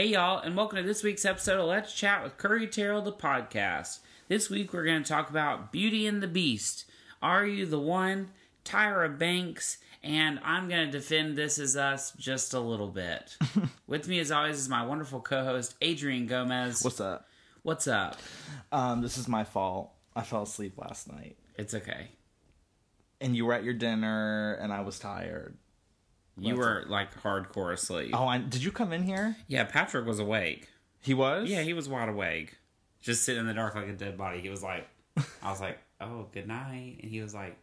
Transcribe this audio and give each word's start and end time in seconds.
Hey, 0.00 0.06
y'all, 0.06 0.38
and 0.38 0.56
welcome 0.56 0.78
to 0.78 0.82
this 0.82 1.02
week's 1.02 1.26
episode 1.26 1.60
of 1.60 1.66
Let's 1.66 1.92
Chat 1.92 2.24
with 2.24 2.38
Curry 2.38 2.66
Terrell, 2.66 3.02
the 3.02 3.12
podcast. 3.12 3.98
This 4.28 4.48
week 4.48 4.72
we're 4.72 4.86
going 4.86 5.02
to 5.02 5.06
talk 5.06 5.28
about 5.28 5.72
Beauty 5.72 6.06
and 6.06 6.22
the 6.22 6.26
Beast. 6.26 6.86
Are 7.20 7.44
you 7.44 7.66
the 7.66 7.78
one? 7.78 8.30
Tyra 8.64 9.18
Banks, 9.18 9.76
and 10.02 10.40
I'm 10.42 10.70
going 10.70 10.86
to 10.86 10.90
defend 10.90 11.36
This 11.36 11.58
Is 11.58 11.76
Us 11.76 12.12
just 12.12 12.54
a 12.54 12.60
little 12.60 12.88
bit. 12.88 13.36
with 13.86 14.08
me, 14.08 14.20
as 14.20 14.30
always, 14.30 14.56
is 14.58 14.70
my 14.70 14.86
wonderful 14.86 15.20
co 15.20 15.44
host, 15.44 15.74
Adrian 15.82 16.26
Gomez. 16.26 16.82
What's 16.82 17.02
up? 17.02 17.28
What's 17.62 17.86
up? 17.86 18.16
Um, 18.72 19.02
this 19.02 19.18
is 19.18 19.28
my 19.28 19.44
fault. 19.44 19.92
I 20.16 20.22
fell 20.22 20.44
asleep 20.44 20.78
last 20.78 21.12
night, 21.12 21.36
It's 21.58 21.74
okay. 21.74 22.08
and 23.20 23.36
you 23.36 23.44
were 23.44 23.52
at 23.52 23.64
your 23.64 23.74
dinner, 23.74 24.54
and 24.62 24.72
I 24.72 24.80
was 24.80 24.98
tired. 24.98 25.58
You 26.40 26.54
That's 26.54 26.66
were 26.66 26.84
like 26.88 27.22
hardcore 27.22 27.72
asleep. 27.72 28.10
Oh, 28.14 28.26
I, 28.26 28.38
did 28.38 28.62
you 28.62 28.72
come 28.72 28.92
in 28.92 29.02
here? 29.02 29.36
Yeah, 29.46 29.64
Patrick 29.64 30.06
was 30.06 30.18
awake. 30.18 30.68
He 31.02 31.12
was. 31.12 31.48
Yeah, 31.48 31.62
he 31.62 31.74
was 31.74 31.88
wide 31.88 32.08
awake, 32.08 32.56
just 33.00 33.24
sitting 33.24 33.40
in 33.40 33.46
the 33.46 33.54
dark 33.54 33.74
like 33.74 33.88
a 33.88 33.92
dead 33.92 34.16
body. 34.16 34.40
He 34.40 34.48
was 34.48 34.62
like, 34.62 34.88
I 35.42 35.50
was 35.50 35.60
like, 35.60 35.78
"Oh, 36.00 36.26
good 36.32 36.48
night," 36.48 36.98
and 37.02 37.10
he 37.10 37.20
was 37.20 37.34
like, 37.34 37.56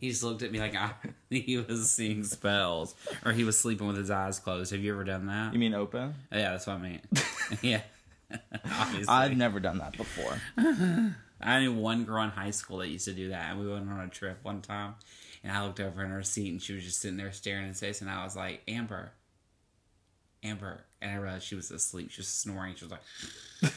he 0.00 0.10
just 0.10 0.22
looked 0.22 0.42
at 0.42 0.52
me 0.52 0.58
like 0.58 0.74
I, 0.74 0.92
he 1.30 1.56
was 1.56 1.90
seeing 1.90 2.24
spells, 2.24 2.94
or 3.24 3.32
he 3.32 3.44
was 3.44 3.58
sleeping 3.58 3.86
with 3.86 3.96
his 3.96 4.10
eyes 4.10 4.38
closed. 4.38 4.72
Have 4.72 4.80
you 4.80 4.92
ever 4.92 5.04
done 5.04 5.26
that? 5.26 5.52
You 5.52 5.58
mean 5.58 5.74
open? 5.74 6.14
Yeah, 6.30 6.50
that's 6.50 6.66
what 6.66 6.76
I 6.76 6.80
mean. 6.80 7.00
yeah, 7.62 7.80
obviously. 8.64 9.06
I've 9.08 9.36
never 9.36 9.60
done 9.60 9.78
that 9.78 9.96
before. 9.96 10.38
I 11.44 11.60
knew 11.60 11.74
one 11.74 12.04
girl 12.04 12.22
in 12.22 12.30
high 12.30 12.50
school 12.52 12.78
that 12.78 12.88
used 12.88 13.04
to 13.04 13.12
do 13.12 13.28
that, 13.28 13.50
and 13.50 13.60
we 13.60 13.70
went 13.70 13.88
on 13.90 14.00
a 14.00 14.08
trip 14.08 14.38
one 14.42 14.62
time, 14.62 14.94
and 15.42 15.52
I 15.52 15.64
looked 15.64 15.80
over 15.80 16.02
in 16.02 16.10
her 16.10 16.22
seat, 16.22 16.50
and 16.50 16.62
she 16.62 16.72
was 16.74 16.84
just 16.84 17.00
sitting 17.00 17.16
there 17.16 17.32
staring 17.32 17.68
in 17.68 17.74
space, 17.74 18.00
and 18.00 18.10
I 18.10 18.24
was 18.24 18.34
like, 18.34 18.62
Amber, 18.66 19.12
Amber, 20.42 20.84
and 21.02 21.12
I 21.12 21.16
realized 21.16 21.44
she 21.46 21.54
was 21.54 21.70
asleep. 21.70 22.10
She 22.10 22.20
was 22.20 22.28
snoring. 22.28 22.74
She 22.76 22.86
was 22.86 22.92
like. 22.92 23.72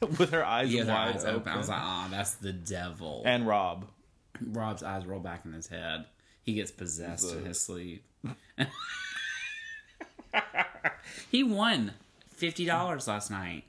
With 0.18 0.30
her 0.30 0.44
eyes 0.44 0.72
Yeah, 0.74 0.84
wide 0.84 1.14
eyes 1.16 1.24
open. 1.24 1.36
open. 1.36 1.52
I 1.52 1.56
was 1.56 1.68
like, 1.70 1.80
oh, 1.82 2.08
that's 2.10 2.34
the 2.34 2.52
devil. 2.52 3.22
and 3.24 3.46
Rob. 3.46 3.86
Rob's 4.44 4.82
eyes 4.82 5.06
roll 5.06 5.20
back 5.20 5.46
in 5.46 5.52
his 5.54 5.68
head. 5.68 6.04
He 6.42 6.52
gets 6.54 6.70
possessed 6.70 7.32
in 7.32 7.44
his 7.46 7.60
sleep. 7.60 8.04
he 11.30 11.42
won 11.42 11.92
fifty 12.28 12.64
dollars 12.64 13.08
last 13.08 13.30
night. 13.30 13.64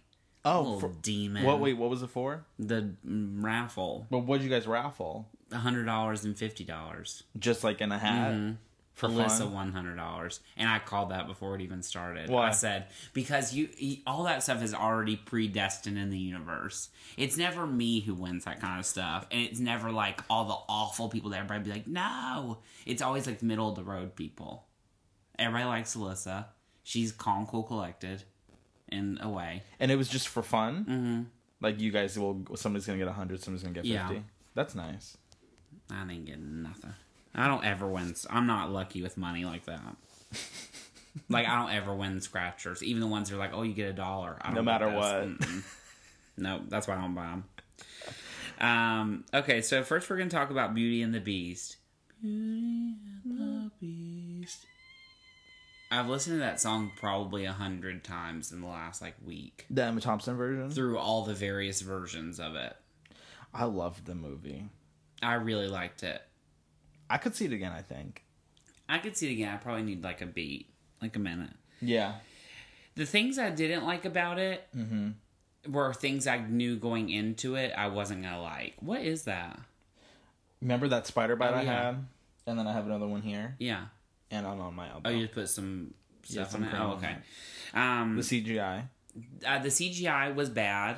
Oh, 0.47 0.79
for, 0.79 0.89
demon. 1.01 1.43
what? 1.43 1.59
Wait, 1.59 1.73
what 1.73 1.89
was 1.89 2.01
it 2.01 2.09
for? 2.09 2.45
The 2.57 2.91
raffle. 3.05 4.07
But 4.09 4.19
what 4.19 4.37
did 4.37 4.45
you 4.45 4.49
guys 4.49 4.67
raffle? 4.67 5.29
hundred 5.53 5.85
dollars 5.85 6.25
and 6.25 6.37
fifty 6.37 6.63
dollars. 6.63 7.23
Just 7.39 7.63
like 7.63 7.81
in 7.81 7.91
a 7.91 7.97
hat 7.97 8.33
mm-hmm. 8.33 8.53
for 8.93 9.07
Alyssa 9.07 9.49
won 9.49 9.71
hundred 9.71 9.95
dollars, 9.95 10.41
and 10.57 10.67
I 10.67 10.79
called 10.79 11.11
that 11.11 11.27
before 11.27 11.55
it 11.55 11.61
even 11.61 11.81
started. 11.83 12.29
Why? 12.29 12.49
I 12.49 12.51
said 12.51 12.87
because 13.13 13.53
you 13.53 13.69
you- 13.77 13.97
all 14.05 14.23
that 14.23 14.43
stuff 14.43 14.61
is 14.61 14.73
already 14.73 15.15
predestined 15.15 15.97
in 15.97 16.09
the 16.09 16.17
universe. 16.17 16.89
It's 17.15 17.37
never 17.37 17.65
me 17.65 18.01
who 18.01 18.13
wins 18.13 18.45
that 18.45 18.59
kind 18.59 18.79
of 18.79 18.85
stuff, 18.85 19.25
and 19.31 19.41
it's 19.41 19.59
never 19.59 19.91
like 19.91 20.21
all 20.29 20.45
the 20.45 20.57
awful 20.67 21.09
people 21.09 21.29
that 21.29 21.39
everybody 21.39 21.63
be 21.63 21.71
like, 21.71 21.87
no. 21.87 22.57
It's 22.85 23.01
always 23.01 23.25
like 23.25 23.39
the 23.39 23.45
middle 23.45 23.69
of 23.69 23.75
the 23.75 23.83
road 23.83 24.15
people. 24.15 24.65
Everybody 25.39 25.65
likes 25.65 25.95
Alyssa. 25.95 26.45
She's 26.83 27.11
calm, 27.11 27.45
cool, 27.45 27.63
collected, 27.63 28.23
in 28.91 29.19
a 29.21 29.29
way. 29.29 29.63
And 29.79 29.91
it 29.91 29.95
was 29.95 30.07
just 30.09 30.27
for 30.27 30.43
fun. 30.43 30.85
Mm-hmm. 30.89 31.21
Like 31.61 31.79
you 31.79 31.91
guys 31.91 32.17
will. 32.17 32.45
Somebody's 32.55 32.85
gonna 32.85 32.99
get 32.99 33.07
a 33.07 33.13
hundred. 33.13 33.41
Somebody's 33.41 33.63
gonna 33.63 33.73
get 33.73 33.85
fifty. 33.85 34.15
Yeah. 34.15 34.21
That's 34.53 34.75
nice. 34.75 35.17
I 35.91 36.03
didn't 36.05 36.25
get 36.25 36.39
nothing. 36.39 36.93
I 37.33 37.47
don't 37.47 37.63
ever 37.63 37.87
win. 37.87 38.13
I'm 38.29 38.47
not 38.47 38.71
lucky 38.71 39.01
with 39.01 39.17
money 39.17 39.45
like 39.45 39.65
that. 39.65 39.95
like 41.29 41.47
I 41.47 41.59
don't 41.59 41.71
ever 41.71 41.95
win 41.95 42.19
scratchers, 42.21 42.83
even 42.83 42.99
the 43.01 43.07
ones 43.07 43.29
that 43.29 43.35
are 43.35 43.39
like, 43.39 43.53
"Oh, 43.53 43.63
you 43.63 43.73
get 43.73 43.89
a 43.89 43.93
dollar." 43.93 44.37
No 44.53 44.61
matter 44.61 44.89
what. 44.89 45.27
No, 46.39 46.61
that's 46.67 46.87
why 46.87 46.95
I 46.95 47.01
don't 47.01 47.15
buy 47.15 47.25
them. 47.25 47.43
Um. 48.59 49.25
Okay, 49.33 49.61
so 49.61 49.83
first 49.83 50.09
we're 50.09 50.17
gonna 50.17 50.29
talk 50.29 50.51
about 50.51 50.73
Beauty 50.75 51.01
and 51.01 51.13
the 51.13 51.19
Beast. 51.19 51.77
Beauty 52.21 52.95
and 53.25 53.39
the 53.39 53.71
Beast. 53.79 54.65
I've 55.89 56.07
listened 56.09 56.35
to 56.35 56.39
that 56.39 56.59
song 56.59 56.91
probably 56.99 57.45
a 57.45 57.53
hundred 57.53 58.03
times 58.03 58.51
in 58.51 58.61
the 58.61 58.67
last 58.67 59.01
like 59.01 59.15
week 59.25 59.65
The 59.69 59.83
Emma 59.85 60.01
Thompson 60.01 60.35
version. 60.35 60.69
through 60.69 60.97
all 60.97 61.23
the 61.23 61.33
various 61.33 61.81
versions 61.81 62.39
of 62.39 62.55
it. 62.55 62.75
I 63.53 63.63
loved 63.65 64.05
the 64.05 64.15
movie. 64.15 64.65
I 65.21 65.35
really 65.35 65.67
liked 65.67 66.03
it. 66.03 66.21
I 67.09 67.17
could 67.17 67.35
see 67.35 67.45
it 67.45 67.53
again. 67.53 67.71
I 67.71 67.81
think. 67.81 68.23
I 68.89 68.97
could 68.99 69.15
see 69.17 69.29
it 69.29 69.33
again. 69.33 69.53
I 69.53 69.57
probably 69.57 69.83
need 69.83 70.03
like 70.03 70.21
a 70.21 70.25
beat, 70.25 70.69
like 71.01 71.15
a 71.15 71.19
minute. 71.19 71.53
Yeah. 71.81 72.15
The 72.95 73.05
things 73.05 73.39
I 73.39 73.49
didn't 73.49 73.85
like 73.85 74.05
about 74.05 74.39
it 74.39 74.67
mm-hmm. 74.75 75.71
were 75.71 75.93
things 75.93 76.27
I 76.27 76.37
knew 76.39 76.75
going 76.75 77.09
into 77.09 77.55
it 77.55 77.71
I 77.77 77.87
wasn't 77.87 78.23
gonna 78.23 78.41
like. 78.41 78.73
What 78.79 79.01
is 79.01 79.23
that? 79.23 79.59
Remember 80.61 80.87
that 80.89 81.07
spider 81.07 81.35
bite 81.35 81.51
Oh, 81.53 81.57
I 81.57 81.61
yeah. 81.61 81.85
had, 81.85 82.05
and 82.47 82.59
then 82.59 82.67
I 82.67 82.73
have 82.73 82.85
another 82.87 83.07
one 83.07 83.21
here, 83.21 83.55
Yeah. 83.59 83.85
And 84.31 84.45
on 84.45 84.59
on 84.59 84.75
my 84.75 84.89
elbow. 84.89 85.09
Oh, 85.09 85.11
you 85.13 85.21
just 85.23 85.33
put 85.33 85.49
some 85.49 85.93
Yeah, 86.27 86.43
stuff 86.43 86.51
some 86.51 86.63
on 86.63 86.69
it. 86.69 86.79
Oh, 86.79 86.91
okay. 86.93 87.15
Um, 87.73 88.15
the 88.15 88.21
CGI. 88.21 88.83
uh, 89.45 89.59
the 89.59 89.69
CGI 89.69 90.33
was 90.35 90.49
bad, 90.49 90.97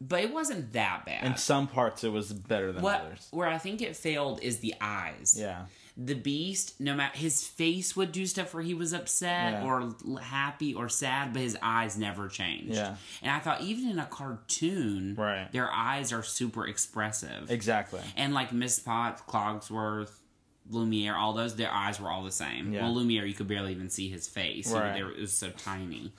but 0.00 0.22
it 0.22 0.32
wasn't 0.32 0.72
that 0.72 1.04
bad. 1.06 1.24
In 1.24 1.36
some 1.36 1.66
parts, 1.68 2.02
it 2.04 2.10
was 2.12 2.32
better 2.32 2.72
than 2.72 2.82
what 2.82 3.00
others. 3.02 3.28
where 3.30 3.48
I 3.48 3.58
think 3.58 3.80
it 3.82 3.94
failed 3.96 4.40
is 4.42 4.58
the 4.58 4.74
eyes. 4.80 5.36
Yeah. 5.38 5.66
the 5.94 6.14
beast 6.14 6.80
no 6.80 6.94
matter 6.94 7.18
his 7.18 7.46
face 7.46 7.94
would 7.94 8.10
do 8.12 8.24
stuff 8.24 8.54
where 8.54 8.62
he 8.62 8.72
was 8.72 8.94
upset 8.94 9.52
Yeah. 9.52 9.64
or 9.66 9.94
happy 10.22 10.72
or 10.72 10.88
sad 10.88 11.34
but 11.34 11.42
his 11.42 11.54
eyes 11.60 11.98
never 11.98 12.28
changed 12.28 12.72
Yeah. 12.76 12.96
and 13.20 13.30
i 13.30 13.38
thought 13.40 13.60
even 13.60 13.90
in 13.90 13.98
a 13.98 14.06
cartoon 14.06 15.14
Right. 15.18 15.52
their 15.52 15.70
eyes 15.70 16.10
are 16.10 16.22
super 16.22 16.66
expressive 16.66 17.50
Exactly. 17.50 18.00
and 18.16 18.32
like 18.32 18.54
miss 18.54 18.78
potts 18.78 19.20
Cogsworth 19.28 20.21
lumiere 20.70 21.14
all 21.16 21.32
those 21.32 21.56
their 21.56 21.70
eyes 21.70 22.00
were 22.00 22.10
all 22.10 22.22
the 22.22 22.30
same 22.32 22.72
Yeah. 22.72 22.82
well 22.82 22.94
lumiere 22.94 23.26
you 23.26 23.34
could 23.34 23.48
barely 23.48 23.72
even 23.72 23.90
see 23.90 24.08
his 24.08 24.28
face 24.28 24.68
You 24.70 24.78
know, 24.78 24.92
they 24.92 25.00
it 25.00 25.20
was 25.20 25.32
so 25.32 25.50
tiny 25.50 26.12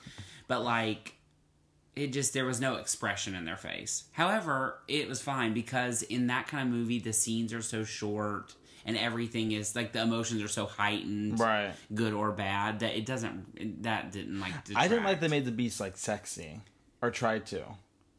but 0.48 0.64
like 0.64 1.14
it 1.96 2.08
just 2.12 2.34
there 2.34 2.46
was 2.46 2.60
no 2.60 2.76
expression 2.76 3.36
in 3.36 3.46
their 3.46 3.56
face 3.58 4.04
however 4.12 4.80
it 4.88 5.08
was 5.08 5.22
fine 5.22 5.54
because 5.54 6.02
in 6.04 6.28
that 6.28 6.48
kind 6.48 6.68
of 6.68 6.74
movie 6.74 7.00
the 7.00 7.14
scenes 7.14 7.54
are 7.54 7.62
so 7.62 7.84
short 7.84 8.54
and 8.86 8.98
everything 8.98 9.54
is 9.54 9.76
like 9.78 9.94
the 9.94 10.02
emotions 10.02 10.42
are 10.44 10.48
so 10.50 10.66
heightened 10.66 11.40
Right. 11.40 11.72
good 11.94 12.12
or 12.14 12.32
bad 12.34 12.80
that 12.80 12.98
it 12.98 13.06
doesn't 13.06 13.84
that 13.84 14.12
didn't 14.12 14.40
like 14.42 14.54
I 14.76 14.88
didn't 14.90 15.06
like 15.06 15.22
they 15.22 15.30
made 15.30 15.46
the 15.46 15.52
beast 15.52 15.80
like 15.80 15.96
sexy, 15.96 16.60
or 17.02 17.10
tried 17.12 17.46
to. 17.48 17.64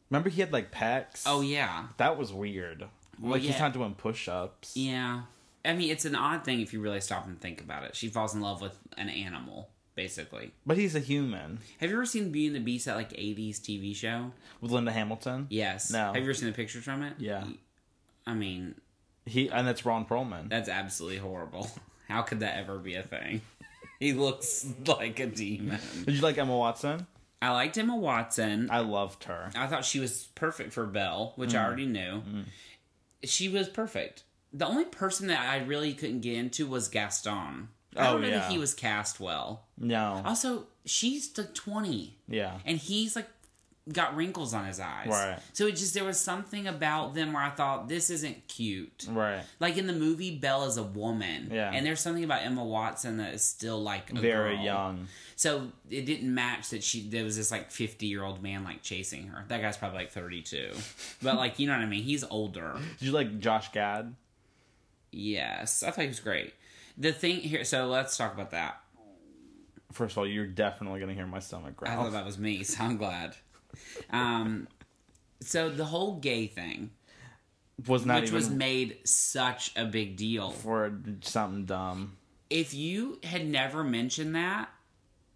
Remember 0.09 0.29
he 0.29 0.41
had 0.41 0.51
like 0.51 0.71
pecs. 0.71 1.23
oh 1.27 1.41
yeah 1.41 1.87
that 1.97 2.17
was 2.17 2.33
weird. 2.33 2.85
Well, 3.21 3.33
like 3.33 3.43
he's 3.43 3.59
not 3.59 3.73
doing 3.73 3.93
push-ups. 3.93 4.75
yeah 4.75 5.21
i 5.65 5.73
mean 5.73 5.89
it's 5.91 6.05
an 6.05 6.15
odd 6.15 6.43
thing 6.43 6.61
if 6.61 6.73
you 6.73 6.79
really 6.81 7.01
stop 7.01 7.25
and 7.27 7.39
think 7.41 7.61
about 7.61 7.83
it 7.83 7.95
she 7.95 8.07
falls 8.07 8.33
in 8.35 8.41
love 8.41 8.61
with 8.61 8.77
an 8.97 9.09
animal 9.09 9.69
basically 9.95 10.51
But 10.65 10.77
he's 10.77 10.93
a 10.95 10.99
human. 10.99 11.59
have 11.79 11.89
you 11.89 11.95
ever 11.95 12.05
seen 12.05 12.31
beauty 12.31 12.47
and 12.47 12.55
the 12.55 12.59
beast 12.59 12.85
that 12.85 12.95
like 12.95 13.11
80s 13.11 13.59
tv 13.61 13.95
show 13.95 14.31
With 14.61 14.71
Linda 14.71 14.91
Hamilton. 14.91 15.47
yes 15.49 15.89
No. 15.91 16.07
have 16.07 16.17
you 16.17 16.23
ever 16.23 16.33
seen 16.33 16.49
the 16.49 16.53
pictures 16.55 16.83
from 16.83 17.01
it 17.01 17.13
Yeah. 17.17 17.45
i 18.27 18.33
mean 18.33 18.75
He 19.25 19.47
and 19.49 19.65
that's 19.67 19.85
Ron 19.85 20.05
Perlman. 20.05 20.49
That's 20.49 20.69
absolutely 20.69 21.17
horrible. 21.19 21.67
How 22.07 22.21
could 22.21 22.41
that 22.41 22.57
ever 22.57 22.77
be 22.77 22.95
a 22.95 23.03
thing? 23.03 23.41
He 23.99 24.11
looks 24.11 24.67
like 24.85 25.19
a 25.21 25.25
demon. 25.25 25.79
Did 26.05 26.15
you 26.15 26.21
like 26.21 26.37
Emma 26.37 26.55
Watson? 26.55 27.07
I 27.41 27.51
liked 27.51 27.77
Emma 27.77 27.95
Watson. 27.95 28.67
I 28.69 28.79
loved 28.81 29.23
her. 29.23 29.49
I 29.55 29.67
thought 29.67 29.85
she 29.85 29.99
was 30.01 30.27
perfect 30.35 30.73
for 30.73 30.85
Belle, 30.85 31.31
which 31.37 31.55
I 31.55 31.59
mm. 31.59 31.65
already 31.65 31.85
knew. 31.85 32.21
Mm. 32.27 32.43
She 33.23 33.47
was 33.47 33.69
perfect. 33.69 34.23
The 34.57 34.65
only 34.65 34.85
person 34.85 35.27
that 35.27 35.41
I 35.49 35.57
really 35.65 35.93
couldn't 35.93 36.21
get 36.21 36.35
into 36.37 36.65
was 36.65 36.87
Gaston. 36.87 37.67
I 37.97 38.07
Oh, 38.07 38.13
don't 38.13 38.21
know 38.21 38.27
yeah. 38.29 38.39
that 38.39 38.51
he 38.51 38.57
was 38.57 38.73
cast 38.73 39.19
well. 39.19 39.65
No. 39.77 40.21
Also, 40.25 40.67
she's 40.85 41.37
like 41.37 41.53
20, 41.53 42.17
Yeah. 42.27 42.59
and 42.65 42.77
he's 42.77 43.15
like 43.15 43.27
got 43.93 44.15
wrinkles 44.15 44.53
on 44.53 44.65
his 44.65 44.79
eyes. 44.79 45.07
Right. 45.07 45.37
So 45.53 45.67
it 45.67 45.73
just, 45.75 45.93
there 45.93 46.03
was 46.03 46.19
something 46.19 46.65
about 46.67 47.13
them 47.13 47.33
where 47.33 47.43
I 47.43 47.51
thought, 47.51 47.87
this 47.87 48.09
isn't 48.09 48.47
cute. 48.47 49.05
Right. 49.07 49.43
Like 49.59 49.77
in 49.77 49.85
the 49.85 49.93
movie, 49.93 50.31
Belle 50.39 50.65
is 50.65 50.77
a 50.77 50.83
woman. 50.83 51.49
Yeah. 51.53 51.71
And 51.71 51.85
there's 51.85 51.99
something 51.99 52.23
about 52.23 52.41
Emma 52.41 52.63
Watson 52.65 53.17
that 53.17 53.33
is 53.35 53.43
still 53.43 53.79
like 53.81 54.11
a 54.11 54.15
Very 54.15 54.55
girl. 54.55 54.65
young. 54.65 55.07
So 55.35 55.67
it 55.91 56.05
didn't 56.07 56.33
match 56.33 56.69
that 56.71 56.83
she 56.83 57.07
there 57.07 57.23
was 57.23 57.37
this 57.37 57.51
like 57.51 57.69
50 57.71 58.07
year 58.07 58.23
old 58.23 58.41
man 58.41 58.63
like 58.63 58.81
chasing 58.81 59.27
her. 59.27 59.45
That 59.49 59.61
guy's 59.61 59.77
probably 59.77 59.99
like 59.99 60.11
32. 60.11 60.71
but 61.21 61.35
like, 61.35 61.59
you 61.59 61.67
know 61.67 61.73
what 61.73 61.81
I 61.83 61.85
mean? 61.85 62.03
He's 62.03 62.23
older. 62.23 62.77
Did 62.99 63.05
you 63.05 63.11
like 63.11 63.37
Josh 63.39 63.71
Gad? 63.71 64.15
Yes. 65.15 65.81
I 65.83 65.91
thought 65.91 66.01
he 66.01 66.07
was 66.07 66.19
great. 66.19 66.53
The 66.97 67.11
thing 67.13 67.37
here, 67.37 67.63
so 67.63 67.87
let's 67.87 68.15
talk 68.17 68.33
about 68.33 68.51
that. 68.51 68.81
First 69.91 70.13
of 70.13 70.17
all, 70.19 70.27
you're 70.27 70.45
definitely 70.47 70.99
gonna 70.99 71.13
hear 71.13 71.25
my 71.25 71.39
stomach 71.39 71.75
growl. 71.77 71.91
I 71.93 71.95
thought 72.03 72.11
that 72.11 72.25
was 72.25 72.37
me, 72.37 72.63
so 72.63 72.83
I'm 72.83 72.97
glad. 72.97 73.35
Um, 74.09 74.67
so 75.41 75.69
the 75.69 75.85
whole 75.85 76.19
gay 76.19 76.47
thing, 76.47 76.91
Was 77.87 78.05
not 78.05 78.21
which 78.21 78.29
even 78.29 78.35
was 78.35 78.49
made 78.49 78.97
such 79.05 79.71
a 79.75 79.85
big 79.85 80.17
deal. 80.17 80.51
for 80.51 80.99
something 81.21 81.65
dumb. 81.65 82.17
If 82.49 82.73
you 82.73 83.19
had 83.23 83.47
never 83.47 83.83
mentioned 83.83 84.35
that, 84.35 84.69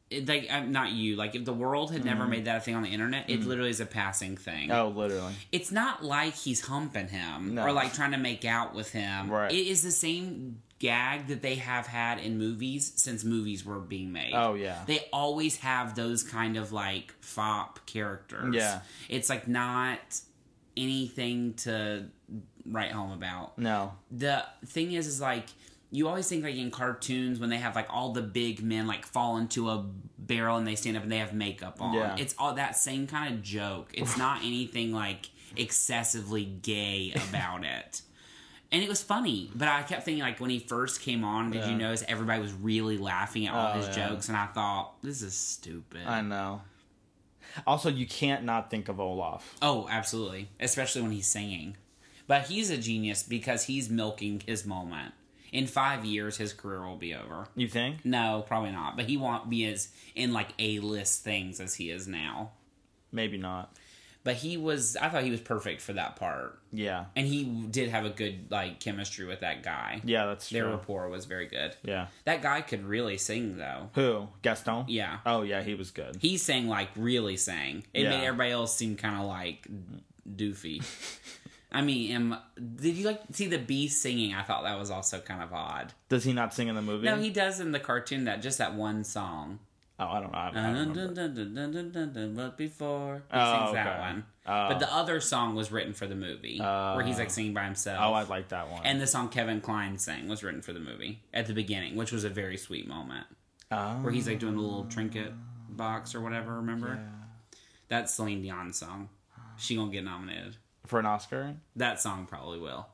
it, 0.10 0.28
like 0.28 0.48
I'm 0.52 0.72
not 0.72 0.92
you. 0.92 1.16
Like 1.16 1.36
if 1.36 1.46
the 1.46 1.54
world 1.54 1.92
had 1.92 2.04
never 2.04 2.22
mm-hmm. 2.22 2.32
made 2.32 2.46
that 2.46 2.58
a 2.58 2.60
thing 2.62 2.76
on 2.76 2.84
the 2.84 2.90
internet, 2.90 3.30
it 3.30 3.40
mm-hmm. 3.40 3.50
literally 3.50 3.70
is 3.70 3.80
a 3.80 3.86
passing 3.86 4.38
thing. 4.38 4.72
Oh, 4.72 4.90
literally. 4.90 5.34
It's 5.52 5.72
not 5.72 6.04
like 6.04 6.36
he's 6.36 6.62
humping 6.62 7.08
him 7.08 7.56
No. 7.56 7.66
or 7.66 7.72
like 7.72 7.94
trying 7.94 8.12
to 8.12 8.18
make 8.18 8.46
out 8.46 8.74
with 8.74 8.92
him. 8.92 9.30
Right. 9.30 9.52
It 9.52 9.68
is 9.68 9.84
the 9.84 9.92
same 9.92 10.62
gag 10.80 11.28
that 11.28 11.42
they 11.42 11.56
have 11.56 11.86
had 11.86 12.20
in 12.20 12.38
movies 12.38 12.94
since 12.96 13.24
movies 13.24 13.66
were 13.66 13.80
being 13.80 14.12
made. 14.12 14.34
Oh, 14.34 14.54
yeah. 14.54 14.82
They 14.88 15.08
always 15.12 15.58
have 15.58 15.96
those 15.96 16.24
kind 16.24 16.58
of 16.58 16.72
like 16.72 17.14
fop 17.20 17.86
characters. 17.86 18.56
Yeah. 18.56 18.82
It's 19.10 19.30
like 19.30 19.48
not 19.48 20.00
anything 20.78 21.54
to 21.56 22.06
write 22.66 22.92
home 22.92 23.12
about 23.12 23.58
No. 23.58 23.94
the 24.12 24.46
thing 24.66 24.94
is 24.94 25.08
is 25.08 25.20
like 25.20 25.48
you 25.92 26.08
always 26.08 26.28
think 26.30 26.44
like 26.44 26.56
in 26.56 26.70
cartoons 26.72 27.40
when 27.40 27.50
they 27.50 27.58
have 27.58 27.76
like 27.76 27.88
all 27.90 28.12
the 28.14 28.22
big 28.22 28.62
men 28.62 28.86
like 28.88 29.06
fall 29.06 29.38
into 29.38 29.70
a 29.70 29.86
barrel 30.18 30.58
and 30.58 30.68
they 30.68 30.76
stand 30.76 30.96
up 30.96 31.04
and 31.04 31.12
they 31.12 31.18
have 31.18 31.34
makeup 31.34 31.82
on 31.82 31.94
Yeah. 31.96 32.16
it's 32.18 32.36
all 32.38 32.54
that 32.56 32.76
same 32.78 33.08
kind 33.08 33.34
of 33.34 33.42
joke 33.42 33.90
it's 33.94 34.18
not 34.18 34.40
anything 34.44 34.92
like 34.94 35.30
excessively 35.58 36.46
gay 36.46 37.12
about 37.30 37.64
it 37.64 38.02
and 38.72 38.84
it 38.84 38.90
was 38.90 39.02
funny 39.02 39.50
but 39.56 39.68
i 39.68 39.82
kept 39.82 40.04
thinking 40.04 40.22
like 40.24 40.40
when 40.40 40.50
he 40.52 40.60
first 40.60 41.02
came 41.02 41.24
on 41.24 41.50
did 41.52 41.64
Yeah. 41.64 41.70
you 41.72 41.76
notice 41.78 42.04
everybody 42.08 42.40
was 42.42 42.54
really 42.54 42.98
laughing 43.00 43.48
at 43.48 43.54
all 43.56 43.72
Oh, 43.74 43.78
his 43.78 43.88
yeah. 43.98 44.10
jokes 44.10 44.28
and 44.28 44.38
i 44.38 44.46
thought 44.46 45.02
this 45.02 45.22
is 45.22 45.34
stupid 45.34 46.02
I 46.06 46.22
know. 46.22 46.62
Also, 47.66 47.90
you 47.90 48.06
can't 48.06 48.44
not 48.44 48.70
think 48.70 48.90
of 48.90 49.00
Olaf. 49.00 49.56
Oh, 49.60 49.88
absolutely. 49.90 50.50
Especially 50.60 51.02
when 51.02 51.10
he's 51.10 51.26
singing. 51.26 51.78
But 52.28 52.44
he's 52.44 52.70
a 52.70 52.78
genius 52.78 53.24
because 53.24 53.64
he's 53.66 53.90
milking 53.90 54.44
his 54.46 54.68
moment. 54.68 55.16
In 55.52 55.66
five 55.68 56.06
years, 56.06 56.38
his 56.38 56.54
career 56.54 56.86
will 56.86 56.98
be 56.98 57.14
over. 57.16 57.48
You 57.56 57.68
think? 57.68 58.06
No, 58.06 58.44
probably 58.48 58.72
not. 58.72 58.96
But 58.96 59.06
he 59.06 59.18
won't 59.18 59.50
be 59.50 59.66
as 59.66 59.90
in 60.16 60.32
like 60.34 60.50
A 60.60 60.80
list 60.80 61.24
things 61.24 61.60
as 61.60 61.76
he 61.76 61.90
is 61.90 62.08
now. 62.08 62.52
Maybe 63.12 63.38
not. 63.38 63.74
But 64.24 64.36
he 64.36 64.58
was. 64.58 64.98
I 64.98 65.08
thought 65.10 65.24
he 65.24 65.32
was 65.32 65.40
perfect 65.40 65.82
for 65.82 65.94
that 65.94 66.18
part, 66.18 66.60
Yeah. 66.74 67.06
and 67.16 67.26
he 67.26 67.46
did 67.46 67.90
have 67.90 68.04
a 68.06 68.10
good 68.10 68.52
like 68.52 68.80
chemistry 68.82 69.26
with 69.26 69.40
that 69.40 69.64
guy. 69.64 70.02
Yeah, 70.04 70.26
that's 70.26 70.50
true. 70.50 70.56
Their 70.60 70.64
true. 70.66 70.74
rapport 70.74 71.08
was 71.10 71.24
very 71.26 71.48
good. 71.48 71.76
Yeah. 71.84 72.08
That 72.26 72.42
guy 72.42 72.60
could 72.62 72.84
really 72.86 73.18
sing 73.18 73.58
though. 73.58 73.90
Who? 73.96 74.28
Gaston? 74.42 74.86
Yeah, 74.90 75.20
Oh, 75.26 75.42
yeah, 75.44 75.64
he 75.64 75.74
was 75.74 75.92
good. 75.92 76.18
he 76.20 76.38
sang 76.38 76.68
like 76.68 76.90
really 76.98 77.38
sang. 77.38 77.86
It 77.94 78.04
Yeah. 78.04 78.10
made 78.10 78.26
everybody 78.26 78.52
else 78.52 78.76
seem 78.76 78.98
kind 78.98 79.16
of 79.20 79.26
like 79.26 79.66
doofy. 80.30 80.84
I 81.72 81.82
mean, 81.82 82.12
am, 82.12 82.36
did 82.78 82.96
you 82.96 83.06
like 83.06 83.22
see 83.32 83.46
the 83.48 83.60
bee 83.60 83.88
singing? 83.88 84.34
I 84.34 84.42
thought 84.44 84.64
that 84.64 84.80
was 84.80 84.90
also 84.90 85.20
kind 85.20 85.44
of 85.44 85.54
odd. 85.54 85.94
Does 86.10 86.24
he 86.24 86.34
not 86.34 86.54
sing 86.54 86.68
in 86.68 86.76
the 86.76 86.82
movie? 86.82 87.06
No, 87.06 87.16
he 87.18 87.30
does 87.30 87.60
in 87.60 87.72
the 87.72 87.80
cartoon 87.80 88.26
that 88.26 88.42
just 88.42 88.58
that 88.58 88.74
one 88.74 89.04
song. 89.04 89.60
Oh, 90.00 90.06
I 90.08 90.20
don't 90.22 90.32
know. 90.32 90.38
I, 90.38 90.48
I 90.48 90.52
don't 90.52 90.94
remember. 90.96 92.34
But 92.36 92.58
before 92.58 93.24
he 93.32 93.38
Oh, 93.38 93.58
sings 93.66 93.74
that 93.74 93.88
okay. 93.88 94.00
one, 94.00 94.26
Oh. 94.48 94.70
but 94.70 94.80
the 94.80 94.92
other 94.94 95.20
song 95.20 95.56
was 95.56 95.72
written 95.72 95.94
for 95.94 96.08
the 96.08 96.16
movie 96.16 96.58
where 96.60 97.04
he's 97.04 97.20
like 97.20 97.30
singing 97.30 97.54
by 97.54 97.66
himself. 97.66 98.00
Oh, 98.02 98.14
I 98.14 98.24
like 98.24 98.48
that 98.50 98.70
one. 98.72 98.82
and 98.86 99.00
the 99.02 99.06
song 99.08 99.30
Kevin 99.30 99.62
Kline 99.62 99.98
sang 99.98 100.28
was 100.30 100.42
written 100.44 100.62
for 100.62 100.74
the 100.74 100.80
movie 100.80 101.22
at 101.34 101.48
the 101.48 101.54
beginning, 101.54 101.96
which 101.96 102.12
was 102.12 102.24
a 102.24 102.30
very 102.30 102.58
sweet 102.58 102.88
moment 102.88 103.28
oh, 103.72 103.96
where 104.02 104.12
he's 104.14 104.28
like 104.28 104.40
doing 104.40 104.56
the 104.56 104.62
little 104.62 104.86
trinket 104.86 105.34
box 105.70 106.16
or 106.16 106.22
whatever. 106.22 106.56
Remember? 106.56 106.98
Yeah. 107.00 107.58
That's 107.90 108.14
Celine 108.14 108.42
Dion's 108.42 108.78
song. 108.80 109.10
She 109.58 109.76
gonna 109.76 109.92
get 109.92 110.06
nominated. 110.06 110.56
For 110.88 111.00
an 111.00 111.06
Oscar. 111.06 111.56
That 111.76 112.00
song 112.02 112.26
probably 112.30 112.60
will. 112.60 112.88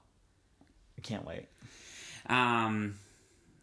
I 0.97 1.01
can't 1.01 1.25
wait. 1.25 1.45
Um, 2.27 2.95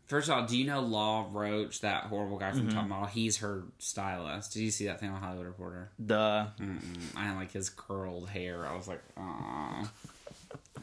first 0.06 0.28
of 0.28 0.34
all, 0.38 0.46
do 0.46 0.56
you 0.56 0.64
know 0.66 0.80
Law 0.80 1.28
Roach, 1.32 1.80
that 1.80 2.04
horrible 2.04 2.38
guy 2.38 2.50
Mm-hmm. 2.50 2.58
from 2.66 2.68
Top 2.70 2.86
Model? 2.86 3.06
He's 3.06 3.38
her 3.38 3.64
stylist. 3.78 4.52
Did 4.52 4.60
you 4.60 4.70
see 4.70 4.86
that 4.86 5.00
thing 5.00 5.10
on 5.10 5.20
Hollywood 5.20 5.46
Reporter? 5.46 5.90
Duh. 6.04 6.46
Mm-mm. 6.60 6.80
I 7.16 7.34
like 7.34 7.52
his 7.52 7.68
curled 7.70 8.28
hair. 8.28 8.66
I 8.66 8.76
was 8.76 8.86
like, 8.88 9.02
ah. 9.16 9.90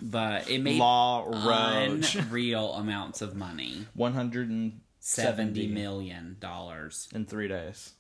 But 0.02 0.50
it 0.50 0.62
made 0.62 0.78
Law 0.80 1.26
Roach. 1.28 2.16
unreal 2.16 2.74
amounts 2.74 3.22
of 3.22 3.36
money. 3.36 3.86
One 3.94 4.14
hundred 4.14 4.50
and 4.50 4.80
seventy 5.00 5.68
million 5.68 6.38
dollars. 6.40 7.10
in 7.14 7.26
three 7.26 7.48
days, 7.48 7.92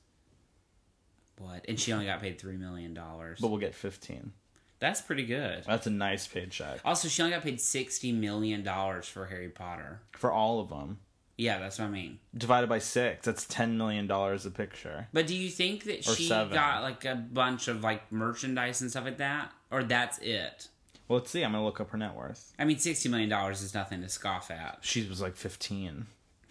What? 1.37 1.65
And 1.67 1.79
she 1.79 1.91
only 1.93 2.05
got 2.05 2.21
paid 2.21 2.39
three 2.39 2.57
million 2.57 2.93
dollars. 2.93 3.39
but 3.41 3.49
we'll 3.49 3.59
get 3.59 3.75
fifteen. 3.75 4.31
That's 4.79 5.01
pretty 5.01 5.25
good. 5.25 5.63
That's 5.65 5.87
a 5.87 5.91
nice 5.91 6.25
paycheck 6.27 6.79
Also, 6.85 7.07
she 7.09 7.21
only 7.21 7.33
got 7.35 7.43
paid 7.43 7.59
sixty 7.59 8.11
million 8.11 8.63
dollars 8.63 9.07
for 9.07 9.25
Harry 9.25 9.49
Potter. 9.49 10.01
for 10.13 10.31
all 10.31 10.59
of 10.61 10.69
them. 10.69 10.99
Yeah, 11.37 11.57
that's 11.59 11.79
what 11.79 11.85
I 11.85 11.89
mean. 11.91 12.19
Divided 12.37 12.67
by 12.67 12.79
six, 12.79 13.25
that's 13.25 13.45
ten 13.45 13.77
million 13.77 14.07
dollars 14.07 14.45
a 14.45 14.51
picture. 14.51 15.07
But 15.13 15.25
do 15.27 15.35
you 15.35 15.49
think 15.49 15.83
that 15.85 16.07
Or 16.07 16.15
she 16.15 16.27
seven. 16.27 16.53
got 16.53 16.81
like 16.83 17.05
a 17.05 17.15
bunch 17.15 17.67
of 17.69 17.81
like 17.83 18.11
merchandise 18.11 18.81
and 18.81 18.89
stuff 18.89 19.05
like 19.05 19.17
that, 19.19 19.51
or 19.71 19.83
that's 19.83 20.17
it? 20.19 20.67
Well, 21.07 21.19
let's 21.19 21.31
see. 21.31 21.43
I'm 21.43 21.53
gonna 21.53 21.63
look 21.63 21.79
up 21.81 21.89
her 21.91 21.97
net 21.97 22.13
worth. 22.13 22.53
I 22.59 22.65
mean, 22.65 22.77
sixty 22.77 23.07
million 23.09 23.29
dollars 23.29 23.61
is 23.61 23.73
nothing 23.73 24.01
to 24.01 24.09
scoff 24.09 24.51
at. 24.51 24.79
She 24.81 25.07
was 25.07 25.21
like 25.21 25.35
fifteen. 25.35 26.07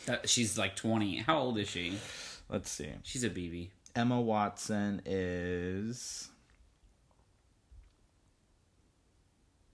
That- 0.07 0.29
She's 0.29 0.57
like 0.59 0.75
twenty. 0.75 1.19
How 1.19 1.39
old 1.39 1.59
is 1.59 1.69
she? 1.69 1.99
Let's 2.49 2.71
see. 2.71 2.89
She's 3.03 3.25
a 3.25 3.31
BB. 3.31 3.69
Emma 3.95 4.21
Watson 4.21 5.03
is 5.05 6.29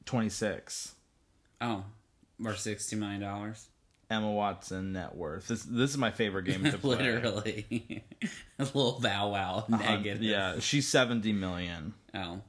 twenty 0.07 0.29
six. 0.29 0.95
Oh, 1.61 1.85
worth 2.39 2.59
sixty 2.59 2.97
million 2.97 3.21
dollars. 3.21 3.69
Emma 4.11 4.31
Watson 4.31 4.93
net 4.93 5.15
worth. 5.15 5.49
This 5.49 5.63
this 5.65 5.91
is 5.91 5.99
my 5.99 6.11
favorite 6.11 6.45
game 6.45 6.63
to 6.65 6.79
play. 6.79 6.97
Literally, 6.97 8.05
a 8.59 8.63
little 8.65 9.01
bow 9.01 9.31
wow 9.31 9.65
Uh, 9.73 9.77
negative. 9.79 10.23
yeah, 10.23 10.59
she's 10.61 10.87
seventy 10.87 11.33
million. 11.33 11.95
Oh, 12.15 12.41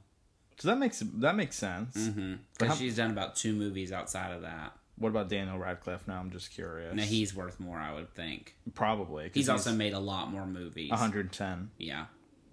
So 0.58 0.68
that 0.68 0.78
makes 0.78 1.00
that 1.00 1.34
makes 1.34 1.56
sense. 1.56 1.96
mm-hmm. 1.96 2.34
But 2.58 2.74
she's 2.74 2.96
done 2.96 3.10
about 3.10 3.36
two 3.36 3.52
movies 3.54 3.90
outside 3.90 4.32
of 4.32 4.42
that. 4.42 4.72
What 4.98 5.08
about 5.10 5.28
Daniel 5.28 5.58
Radcliffe? 5.58 6.06
Now 6.06 6.20
I'm 6.20 6.30
just 6.30 6.50
curious. 6.52 6.94
Now 6.94 7.02
he's 7.02 7.34
worth 7.34 7.58
more, 7.60 7.78
I 7.78 7.92
would 7.94 8.14
think. 8.14 8.54
Probably. 8.74 9.24
'cause 9.24 9.34
He's, 9.34 9.48
also 9.50 9.72
made 9.74 9.92
a 9.92 9.98
lot 9.98 10.30
more 10.30 10.46
movies. 10.46 10.90
110. 10.90 11.70
Yeah, 11.78 12.06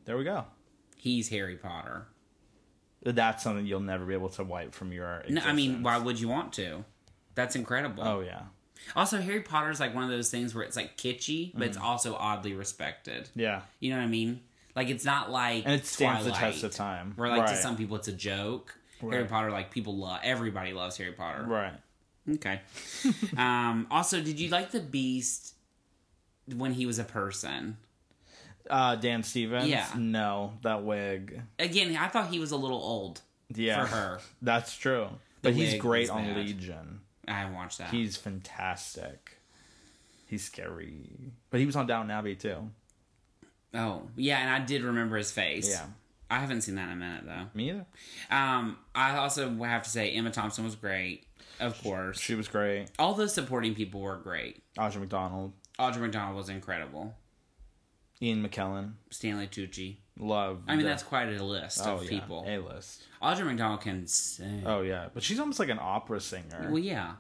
There 0.06 0.18
we 0.18 0.24
go. 0.26 0.46
he's 0.98 1.30
Harry 1.30 1.56
Potter. 1.56 2.08
That's 3.06 3.44
something 3.44 3.66
you'll 3.66 3.80
never 3.82 4.06
be 4.06 4.14
able 4.14 4.30
to 4.30 4.44
wipe 4.44 4.74
from 4.74 4.92
your. 4.92 5.24
No, 5.30 5.42
I 5.42 5.54
mean, 5.54 5.84
why 5.84 5.98
would 5.98 6.20
you 6.20 6.28
want 6.30 6.54
to? 6.54 6.86
That's 7.36 7.56
incredible. 7.56 8.04
Oh 8.04 8.20
yeah, 8.22 8.44
Also, 8.96 9.20
Harry 9.20 9.42
Potter's 9.42 9.80
like 9.80 9.94
one 9.94 10.04
of 10.04 10.10
those 10.10 10.30
things 10.30 10.54
where 10.54 10.64
it's 10.64 10.76
like 10.76 10.98
kitschy, 10.98 11.52
but 11.54 11.68
it's 11.68 11.78
also 11.78 12.16
oddly 12.16 12.54
respected. 12.54 13.30
yeah, 13.36 13.62
You 13.80 13.92
know 13.92 13.98
what 13.98 14.04
I 14.04 14.08
mean? 14.08 14.42
Like 14.76 14.90
it's 14.90 15.06
not 15.06 15.32
like 15.32 15.66
and 15.66 15.74
it 15.74 15.86
stands 15.86 16.24
Twilight, 16.24 16.42
the 16.42 16.52
test 16.52 16.64
of 16.64 16.72
time. 16.72 17.14
Where 17.16 17.30
like 17.30 17.48
to 17.48 17.56
some 17.56 17.76
people 17.78 17.96
it's 17.98 18.08
a 18.08 18.14
joke. 18.14 18.76
Harry 19.02 19.26
Potter, 19.26 19.52
like 19.52 19.70
people 19.70 19.98
love 19.98 20.22
everybody 20.24 20.74
loves 20.74 20.98
Harry 20.98 21.12
Potter. 21.12 21.44
Right. 21.46 21.74
Okay. 22.36 22.62
um, 23.38 23.88
also, 23.92 24.22
did 24.22 24.40
you 24.40 24.50
like 24.50 24.72
the 24.72 24.80
Beast 24.80 25.56
when 26.56 26.74
he 26.74 26.86
was 26.86 27.00
a 27.00 27.04
person? 27.04 27.78
Uh, 28.70 28.96
Dan 28.96 29.24
Stevens. 29.24 29.68
Yeah. 29.68 29.88
No, 29.98 30.54
that 30.64 30.84
wig. 30.84 31.42
Again, 31.60 31.96
I 31.98 32.08
thought 32.08 32.28
he 32.30 32.40
was 32.40 32.52
a 32.52 32.58
little 32.58 32.78
old 32.82 33.22
Yeah, 33.54 33.86
for 33.86 33.96
her. 33.96 34.20
That's 34.42 34.76
true. 34.78 35.08
But 35.42 35.54
he's 35.54 35.76
great 35.76 36.10
on 36.10 36.24
bad. 36.26 36.38
Legion. 36.38 37.02
I 37.28 37.50
watched 37.50 37.78
that. 37.80 37.90
He's 37.90 38.16
fantastic. 38.18 39.38
He's 40.28 40.44
scary. 40.44 41.32
But 41.50 41.60
he 41.60 41.66
was 41.66 41.76
on 41.76 41.86
Downton 41.88 42.12
Abbey 42.12 42.36
too. 42.36 42.70
oh, 43.74 44.04
yeah, 44.16 44.40
and 44.40 44.50
I 44.50 44.60
did 44.66 44.84
remember 44.84 45.18
his 45.18 45.32
face. 45.32 45.70
Yeah. 45.70 45.86
I 46.32 46.40
haven't 46.40 46.62
seen 46.62 46.76
that 46.76 46.88
in 46.88 46.94
a 46.94 46.96
minute 46.96 47.26
though. 47.26 47.46
Me 47.54 47.70
either. 47.70 47.86
Um, 48.32 48.78
I 48.96 49.18
also 49.18 49.54
have 49.64 49.84
to 49.84 49.90
say 49.90 50.12
Emma 50.12 50.32
Thompson 50.32 50.64
was 50.64 50.76
great, 50.76 51.26
of 51.60 51.80
course. 51.84 52.20
She 52.20 52.34
was 52.34 52.48
great. 52.48 52.88
All 52.98 53.14
those 53.14 53.34
supporting 53.36 53.76
people 53.76 54.00
were 54.02 54.16
great. 54.18 54.64
Audra 54.80 55.02
McDonald. 55.02 55.54
Audra 55.78 55.98
McDonald 56.00 56.36
was 56.38 56.50
incredible. 56.50 57.14
Ian 58.22 58.48
McKellen. 58.48 58.94
Stanley 59.10 59.48
Tucci. 59.48 59.98
Love. 60.20 60.62
I 60.68 60.76
mean, 60.76 60.86
that's 60.86 61.04
quite 61.04 61.30
a 61.30 61.44
list 61.44 61.82
oh, 61.84 61.96
of 61.96 62.04
yeah. 62.04 62.10
people. 62.10 62.46
A 62.48 62.60
list. 62.60 63.04
Audra 63.22 63.46
McDonald 63.46 63.82
can 63.82 64.06
sing. 64.08 64.64
Oh 64.66 64.82
yeah, 64.82 65.10
but 65.14 65.24
she's 65.24 65.40
almost 65.40 65.60
like 65.60 65.70
an 65.70 65.80
opera 65.82 66.22
singer. 66.22 66.70
Well, 66.70 66.80
yeah. 66.80 67.14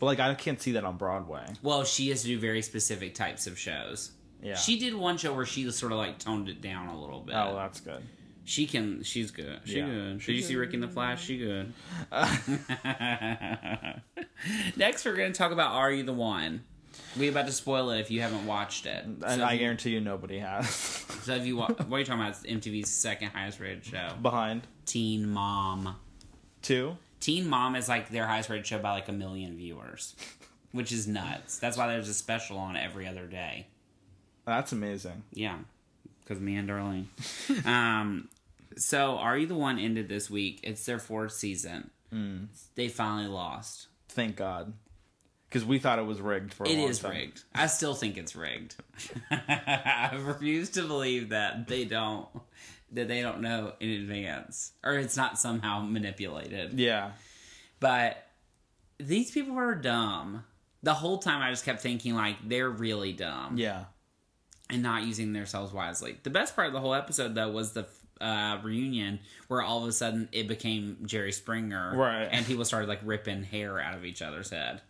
But 0.00 0.06
like 0.06 0.20
I 0.20 0.34
can't 0.34 0.60
see 0.60 0.72
that 0.72 0.84
on 0.84 0.96
Broadway. 0.96 1.44
Well, 1.62 1.84
she 1.84 2.08
has 2.08 2.22
to 2.22 2.28
do 2.28 2.38
very 2.38 2.62
specific 2.62 3.14
types 3.14 3.46
of 3.46 3.58
shows. 3.58 4.12
Yeah. 4.42 4.54
She 4.54 4.78
did 4.78 4.94
one 4.94 5.18
show 5.18 5.34
where 5.34 5.44
she 5.46 5.70
sort 5.70 5.92
of 5.92 5.98
like 5.98 6.18
toned 6.18 6.48
it 6.48 6.62
down 6.62 6.88
a 6.88 6.98
little 6.98 7.20
bit. 7.20 7.34
oh, 7.34 7.54
that's 7.54 7.80
good. 7.80 8.02
She 8.44 8.66
can. 8.66 9.02
She's 9.02 9.30
good. 9.30 9.60
She 9.64 9.78
Yeah. 9.78 9.86
good. 9.86 10.22
She 10.22 10.32
Did 10.32 10.38
you 10.38 10.46
see. 10.46 10.56
Ricki 10.56 10.74
and 10.74 10.82
the 10.82 10.88
Flash? 10.88 11.22
She 11.24 11.36
good. 11.36 11.74
Next, 14.76 15.04
we're 15.04 15.16
going 15.16 15.32
to 15.32 15.38
talk 15.38 15.52
about 15.52 15.72
Are 15.72 15.92
You 15.92 16.02
the 16.02 16.14
One? 16.14 16.64
We 17.16 17.28
about 17.28 17.46
to 17.46 17.52
spoil 17.52 17.90
it 17.90 18.00
if 18.00 18.10
you 18.10 18.20
haven't 18.20 18.46
watched 18.46 18.86
it. 18.86 19.04
And 19.04 19.22
so, 19.24 19.42
I 19.42 19.52
you, 19.54 19.58
guarantee 19.60 19.90
you 19.90 20.00
nobody 20.00 20.38
has. 20.38 20.68
so 21.22 21.34
if 21.34 21.46
you 21.46 21.56
wa- 21.56 21.66
what 21.68 21.96
are 21.96 21.98
you 22.00 22.04
talking 22.04 22.20
about? 22.20 22.30
It's 22.30 22.42
MTV's 22.42 22.90
second 22.90 23.28
highest 23.30 23.60
rated 23.60 23.84
show, 23.84 24.10
Behind 24.20 24.66
Teen 24.86 25.28
Mom. 25.28 25.96
two. 26.62 26.96
Teen 27.20 27.48
Mom 27.48 27.74
is 27.74 27.88
like 27.88 28.10
their 28.10 28.26
highest 28.26 28.48
rated 28.50 28.66
show 28.66 28.78
by 28.78 28.92
like 28.92 29.08
a 29.08 29.12
million 29.12 29.56
viewers, 29.56 30.14
which 30.72 30.92
is 30.92 31.08
nuts. 31.08 31.58
That's 31.58 31.76
why 31.76 31.88
there's 31.88 32.08
a 32.08 32.14
special 32.14 32.58
on 32.58 32.76
every 32.76 33.06
other 33.08 33.26
day. 33.26 33.66
That's 34.44 34.72
amazing. 34.72 35.24
Yeah, 35.32 35.58
because 36.22 36.40
me 36.40 36.56
and 36.56 36.68
Darlene. 36.68 37.06
um, 37.66 38.28
so 38.76 39.16
Are 39.16 39.36
You 39.36 39.46
the 39.46 39.54
One 39.56 39.78
ended 39.78 40.08
this 40.08 40.30
week. 40.30 40.60
It's 40.62 40.84
their 40.86 40.98
fourth 41.00 41.32
season. 41.32 41.90
Mm. 42.14 42.46
They 42.76 42.88
finally 42.88 43.28
lost. 43.28 43.88
Thank 44.08 44.36
God. 44.36 44.72
Because 45.48 45.64
we 45.64 45.78
thought 45.78 45.98
it 45.98 46.04
was 46.06 46.20
rigged 46.20 46.52
for 46.52 46.64
a 46.64 46.68
It 46.68 46.78
long 46.78 46.88
is 46.90 46.98
time. 46.98 47.12
rigged. 47.12 47.42
I 47.54 47.66
still 47.68 47.94
think 47.94 48.18
it's 48.18 48.36
rigged. 48.36 48.74
I 49.30 50.14
refuse 50.22 50.70
to 50.70 50.82
believe 50.86 51.30
that 51.30 51.66
they 51.68 51.84
don't 51.84 52.26
that 52.92 53.06
they 53.08 53.20
don't 53.20 53.40
know 53.42 53.72
in 53.80 53.90
advance 53.90 54.72
or 54.84 54.94
it's 54.94 55.16
not 55.16 55.38
somehow 55.38 55.80
manipulated. 55.82 56.78
Yeah. 56.78 57.12
But 57.80 58.26
these 58.98 59.30
people 59.30 59.56
are 59.58 59.74
dumb. 59.74 60.44
The 60.82 60.94
whole 60.94 61.18
time 61.18 61.42
I 61.42 61.50
just 61.50 61.64
kept 61.64 61.80
thinking 61.80 62.14
like 62.14 62.36
they're 62.46 62.70
really 62.70 63.12
dumb 63.12 63.56
Yeah. 63.56 63.84
and 64.70 64.82
not 64.82 65.04
using 65.04 65.32
themselves 65.32 65.72
wisely. 65.72 66.16
The 66.22 66.30
best 66.30 66.54
part 66.56 66.68
of 66.68 66.72
the 66.72 66.80
whole 66.80 66.94
episode 66.94 67.34
though 67.34 67.50
was 67.50 67.72
the 67.72 67.86
uh, 68.20 68.58
reunion 68.64 69.20
where 69.46 69.62
all 69.62 69.82
of 69.82 69.88
a 69.88 69.92
sudden 69.92 70.28
it 70.32 70.48
became 70.48 70.98
Jerry 71.06 71.30
Springer, 71.32 71.96
Right. 71.96 72.28
And 72.30 72.44
people 72.46 72.64
started 72.64 72.88
like 72.88 73.00
ripping 73.04 73.44
hair 73.44 73.78
out 73.80 73.94
of 73.94 74.04
each 74.04 74.22
other's 74.22 74.50
head. 74.50 74.80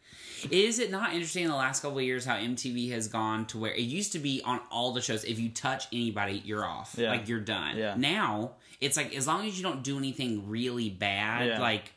Is 0.50 0.78
it 0.78 0.90
not 0.90 1.12
interesting 1.12 1.44
in 1.44 1.50
the 1.50 1.56
last 1.56 1.82
couple 1.82 1.98
of 1.98 2.04
years 2.04 2.24
how 2.24 2.36
MTV 2.36 2.90
has 2.92 3.08
gone 3.08 3.46
to 3.46 3.58
where 3.58 3.72
it 3.72 3.80
used 3.82 4.12
to 4.12 4.18
be 4.18 4.40
on 4.44 4.60
all 4.70 4.92
the 4.92 5.00
shows 5.00 5.24
if 5.24 5.38
you 5.38 5.48
touch 5.48 5.86
anybody 5.92 6.42
you're 6.44 6.64
off, 6.64 6.94
Yeah. 6.98 7.10
like 7.10 7.28
you're 7.28 7.40
done. 7.40 7.76
Yeah. 7.76 7.94
Now 7.96 8.52
it's 8.80 8.96
like 8.96 9.14
as 9.14 9.26
long 9.26 9.46
as 9.46 9.56
you 9.56 9.62
don't 9.62 9.82
do 9.82 9.98
anything 9.98 10.48
really 10.48 10.90
bad, 10.90 11.46
Yeah. 11.46 11.60
like 11.60 11.92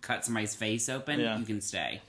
cut 0.00 0.24
somebody's 0.24 0.54
face 0.54 0.88
open, 0.88 1.20
you 1.20 1.44
can 1.44 1.60
stay. 1.60 2.00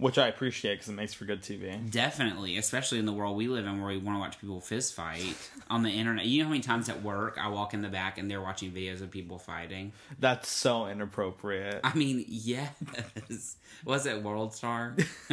Which 0.00 0.16
I 0.16 0.28
appreciate 0.28 0.76
because 0.76 0.88
it 0.88 0.94
makes 0.94 1.12
for 1.12 1.26
good 1.26 1.42
TV. 1.42 1.90
Definitely, 1.90 2.56
especially 2.56 2.98
in 2.98 3.04
the 3.04 3.12
world 3.12 3.36
we 3.36 3.48
live 3.48 3.66
in 3.66 3.82
where 3.82 3.90
we 3.90 3.98
want 3.98 4.16
to 4.16 4.20
watch 4.20 4.40
people 4.40 4.58
fist 4.58 4.94
fight 4.94 5.36
on 5.68 5.82
the 5.82 5.90
internet. 5.90 6.24
You 6.24 6.38
know 6.38 6.44
how 6.46 6.50
many 6.52 6.62
times 6.62 6.88
at 6.88 7.02
work 7.02 7.36
I 7.38 7.48
walk 7.48 7.74
in 7.74 7.82
the 7.82 7.90
back 7.90 8.16
and 8.16 8.30
they're 8.30 8.40
watching 8.40 8.72
videos 8.72 9.02
of 9.02 9.10
people 9.10 9.38
fighting? 9.38 9.92
That's 10.18 10.48
so 10.48 10.86
inappropriate. 10.86 11.80
I 11.84 11.94
mean, 11.94 12.24
yes. 12.28 13.58
Was 13.84 14.06
it 14.06 14.22
World 14.22 14.54
Star? 14.54 14.96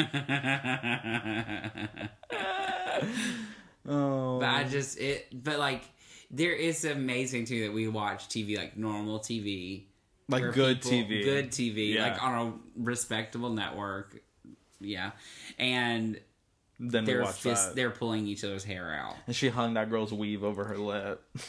oh, 3.88 4.40
but. 4.40 4.50
I 4.50 4.66
just 4.70 5.00
it 5.00 5.28
but 5.32 5.60
like 5.60 5.84
there 6.30 6.52
is 6.52 6.84
amazing 6.84 7.46
too 7.46 7.68
that 7.68 7.74
we 7.74 7.88
watch 7.88 8.28
TV 8.28 8.58
like 8.58 8.76
normal 8.76 9.20
TV. 9.20 9.84
Like 10.28 10.52
good 10.54 10.82
people- 10.82 10.98
TV. 11.10 11.24
Good 11.24 11.52
TV. 11.52 11.94
Yeah. 11.94 12.04
Like 12.10 12.22
on 12.22 12.48
a 12.48 12.54
respectable 12.84 13.52
network. 13.52 14.22
Yeah. 14.80 15.12
And 15.58 16.20
then 16.80 17.06
they're 17.06 17.26
fist 17.26 17.76
they're 17.76 17.90
pulling 17.92 18.28
each 18.28 18.44
other's 18.44 18.64
hair 18.64 18.94
out. 18.94 19.16
And 19.26 19.36
she 19.36 19.50
hung 19.50 19.74
that 19.76 19.90
girl's 19.90 20.14
weave 20.14 20.44
over 20.44 20.66
her 20.66 20.78
lip. 20.78 21.24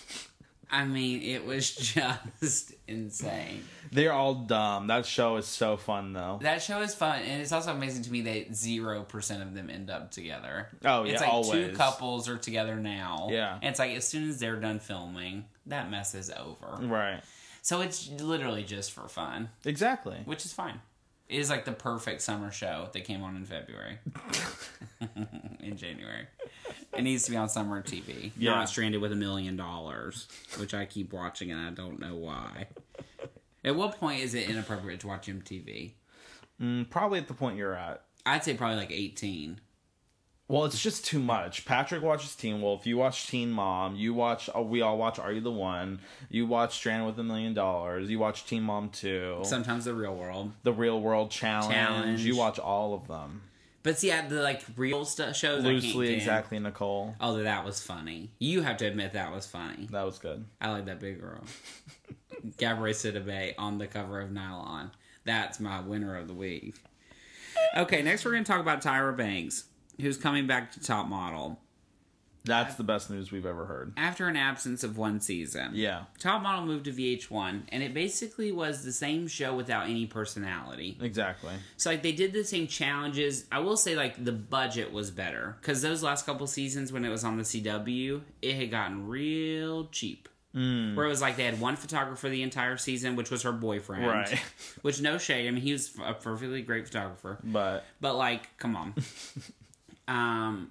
I 0.70 0.84
mean, 0.84 1.22
it 1.22 1.46
was 1.46 1.74
just 2.40 2.74
insane. 2.86 3.64
They're 3.90 4.12
all 4.12 4.34
dumb. 4.34 4.88
That 4.88 5.06
show 5.06 5.36
is 5.36 5.46
so 5.46 5.78
fun 5.78 6.12
though. 6.12 6.38
That 6.42 6.62
show 6.62 6.82
is 6.82 6.94
fun, 6.94 7.22
and 7.22 7.40
it's 7.40 7.52
also 7.52 7.72
amazing 7.72 8.02
to 8.04 8.12
me 8.12 8.20
that 8.22 8.54
zero 8.54 9.02
percent 9.02 9.42
of 9.42 9.54
them 9.54 9.70
end 9.70 9.88
up 9.88 10.10
together. 10.10 10.68
Oh, 10.84 11.04
it's 11.04 11.22
yeah, 11.22 11.30
like 11.30 11.52
two 11.52 11.72
couples 11.72 12.28
are 12.28 12.36
together 12.36 12.76
now. 12.76 13.28
Yeah. 13.30 13.54
and 13.54 13.64
it's 13.64 13.78
like 13.78 13.96
as 13.96 14.06
soon 14.06 14.28
as 14.28 14.38
they're 14.40 14.56
done 14.60 14.78
filming, 14.78 15.46
that 15.66 15.90
mess 15.90 16.14
is 16.14 16.30
over. 16.30 16.84
Right. 16.86 17.22
So 17.62 17.80
it's 17.80 18.08
literally 18.10 18.62
just 18.62 18.92
for 18.92 19.08
fun, 19.08 19.48
Exactly. 19.64 20.18
which 20.24 20.44
is 20.44 20.52
fine. 20.52 20.80
It 21.28 21.38
is 21.38 21.50
like 21.50 21.64
the 21.66 21.72
perfect 21.72 22.22
summer 22.22 22.50
show 22.50 22.88
that 22.92 23.04
came 23.04 23.22
on 23.22 23.36
in 23.36 23.44
February, 23.44 23.98
in 25.60 25.76
January. 25.76 26.26
It 26.96 27.02
needs 27.02 27.24
to 27.24 27.30
be 27.30 27.36
on 27.36 27.48
summer 27.50 27.82
TV, 27.82 28.32
Yeah. 28.38 28.52
not 28.54 28.68
stranded 28.70 29.00
with 29.02 29.12
a 29.12 29.16
million 29.16 29.56
dollars, 29.56 30.26
which 30.58 30.72
I 30.72 30.86
keep 30.86 31.12
watching 31.12 31.50
and 31.52 31.60
I 31.60 31.70
don't 31.70 32.00
know 32.00 32.16
why. 32.16 32.68
At 33.64 33.76
what 33.76 33.98
point 34.00 34.22
is 34.22 34.34
it 34.34 34.48
inappropriate 34.48 35.00
to 35.00 35.06
watch 35.08 35.26
MTV? 35.26 35.92
Mm, 36.62 36.88
probably 36.88 37.18
at 37.18 37.28
the 37.28 37.34
point 37.34 37.58
you're 37.58 37.74
at. 37.74 38.02
I'd 38.24 38.42
say 38.44 38.54
probably 38.54 38.76
like 38.76 38.90
18. 38.90 39.60
Well, 40.48 40.64
it's 40.64 40.80
just 40.80 41.04
too 41.04 41.18
much. 41.18 41.66
Patrick 41.66 42.02
watches 42.02 42.34
Teen 42.34 42.62
Wolf. 42.62 42.86
You 42.86 42.96
watch 42.96 43.26
Teen 43.26 43.50
Mom. 43.50 43.96
You 43.96 44.14
watch. 44.14 44.48
Uh, 44.56 44.62
we 44.62 44.80
all 44.80 44.96
watch 44.96 45.18
Are 45.18 45.30
You 45.30 45.42
the 45.42 45.50
One? 45.52 46.00
You 46.30 46.46
watch 46.46 46.74
Stranded 46.74 47.06
with 47.06 47.18
a 47.18 47.22
Million 47.22 47.52
Dollars. 47.52 48.08
You 48.08 48.18
watch 48.18 48.46
Teen 48.46 48.62
Mom 48.62 48.88
Two. 48.88 49.40
Sometimes 49.42 49.84
the 49.84 49.92
real 49.92 50.16
world. 50.16 50.52
the 50.62 50.72
Real 50.72 51.00
World 51.00 51.30
Challenge. 51.30 51.72
Challenge. 51.74 52.24
You 52.24 52.36
watch 52.36 52.58
all 52.58 52.94
of 52.94 53.06
them 53.08 53.42
But 53.82 53.98
see, 53.98 54.10
at 54.10 54.30
the 54.30 54.40
like 54.42 54.62
real 54.76 55.04
stuff 55.04 55.36
shows, 55.36 55.62
loosely. 55.64 56.14
Exactly, 56.14 56.58
Nicole. 56.58 57.14
Oh, 57.20 57.42
that 57.42 57.64
was 57.66 57.82
funny. 57.82 58.30
You 58.38 58.62
have 58.62 58.78
to 58.78 58.86
admit 58.86 59.12
that 59.12 59.30
was 59.30 59.44
funny. 59.46 59.86
That 59.90 60.06
was 60.06 60.18
good. 60.18 60.46
I 60.62 60.70
like 60.70 60.86
that 60.86 60.98
big 60.98 61.20
girl. 61.20 61.44
Gabrielle 62.56 62.94
Sidibe 62.94 63.52
on 63.58 63.76
the 63.76 63.86
cover 63.86 64.18
of 64.20 64.30
Nylon. 64.30 64.92
That's 65.24 65.60
my 65.60 65.80
winner 65.80 66.16
of 66.16 66.26
the 66.26 66.34
week. 66.34 66.74
Okay, 67.76 68.00
next 68.02 68.24
we're 68.24 68.30
going 68.30 68.44
to 68.44 68.50
talk 68.50 68.60
about 68.60 68.80
Tyra 68.80 69.14
Banks, 69.14 69.64
who's 70.00 70.16
coming 70.16 70.46
back 70.46 70.72
to 70.72 70.80
Top 70.80 71.06
Model 71.08 71.58
That's 72.44 72.76
the 72.76 72.84
best 72.84 73.10
news 73.10 73.30
we've 73.30 73.44
ever 73.44 73.66
heard. 73.66 73.92
after 73.96 74.26
an 74.26 74.36
absence 74.36 74.82
of 74.82 74.96
one 74.96 75.20
season. 75.20 75.72
Yeah, 75.74 76.04
Top 76.18 76.42
Model 76.42 76.64
moved 76.64 76.86
to 76.86 76.92
VH1, 76.92 77.62
and 77.70 77.82
it 77.82 77.92
basically 77.92 78.52
was 78.52 78.84
the 78.84 78.92
same 78.92 79.28
show 79.28 79.54
without 79.54 79.84
any 79.88 80.06
personality. 80.06 80.96
exactly. 81.00 81.52
So 81.76 81.90
like 81.90 82.02
they 82.02 82.12
did 82.12 82.32
the 82.32 82.44
same 82.44 82.66
challenges. 82.66 83.44
I 83.52 83.58
will 83.58 83.76
say 83.76 83.96
like 83.96 84.24
the 84.24 84.32
budget 84.32 84.92
was 84.92 85.10
better 85.10 85.56
because 85.60 85.82
those 85.82 86.02
last 86.02 86.24
couple 86.26 86.46
seasons 86.46 86.90
when 86.92 87.04
it 87.04 87.10
was 87.10 87.22
on 87.24 87.36
the 87.36 87.42
CW, 87.42 88.22
it 88.40 88.54
had 88.56 88.70
gotten 88.70 89.06
real 89.08 89.86
cheap. 89.88 90.28
Mm. 90.56 90.96
Where 90.96 91.04
it 91.04 91.10
was 91.10 91.20
like 91.20 91.36
they 91.36 91.44
had 91.44 91.60
one 91.60 91.76
photographer 91.76 92.30
the 92.30 92.42
entire 92.42 92.78
season, 92.78 93.14
which 93.16 93.30
was 93.30 93.42
her 93.42 93.52
boyfriend. 93.52 94.06
Right. 94.06 94.42
Which 94.82 94.98
no 95.02 95.18
shade. 95.18 95.46
I 95.46 95.50
mean, 95.50 95.60
he 95.62 95.72
was 95.72 95.92
a 96.02 96.14
perfectly 96.14 96.62
great 96.62 96.86
photographer. 96.86 97.38
But 97.44 97.84
But 98.00 98.14
like, 98.16 98.56
come 98.56 98.74
on. 98.74 98.94
um, 100.08 100.70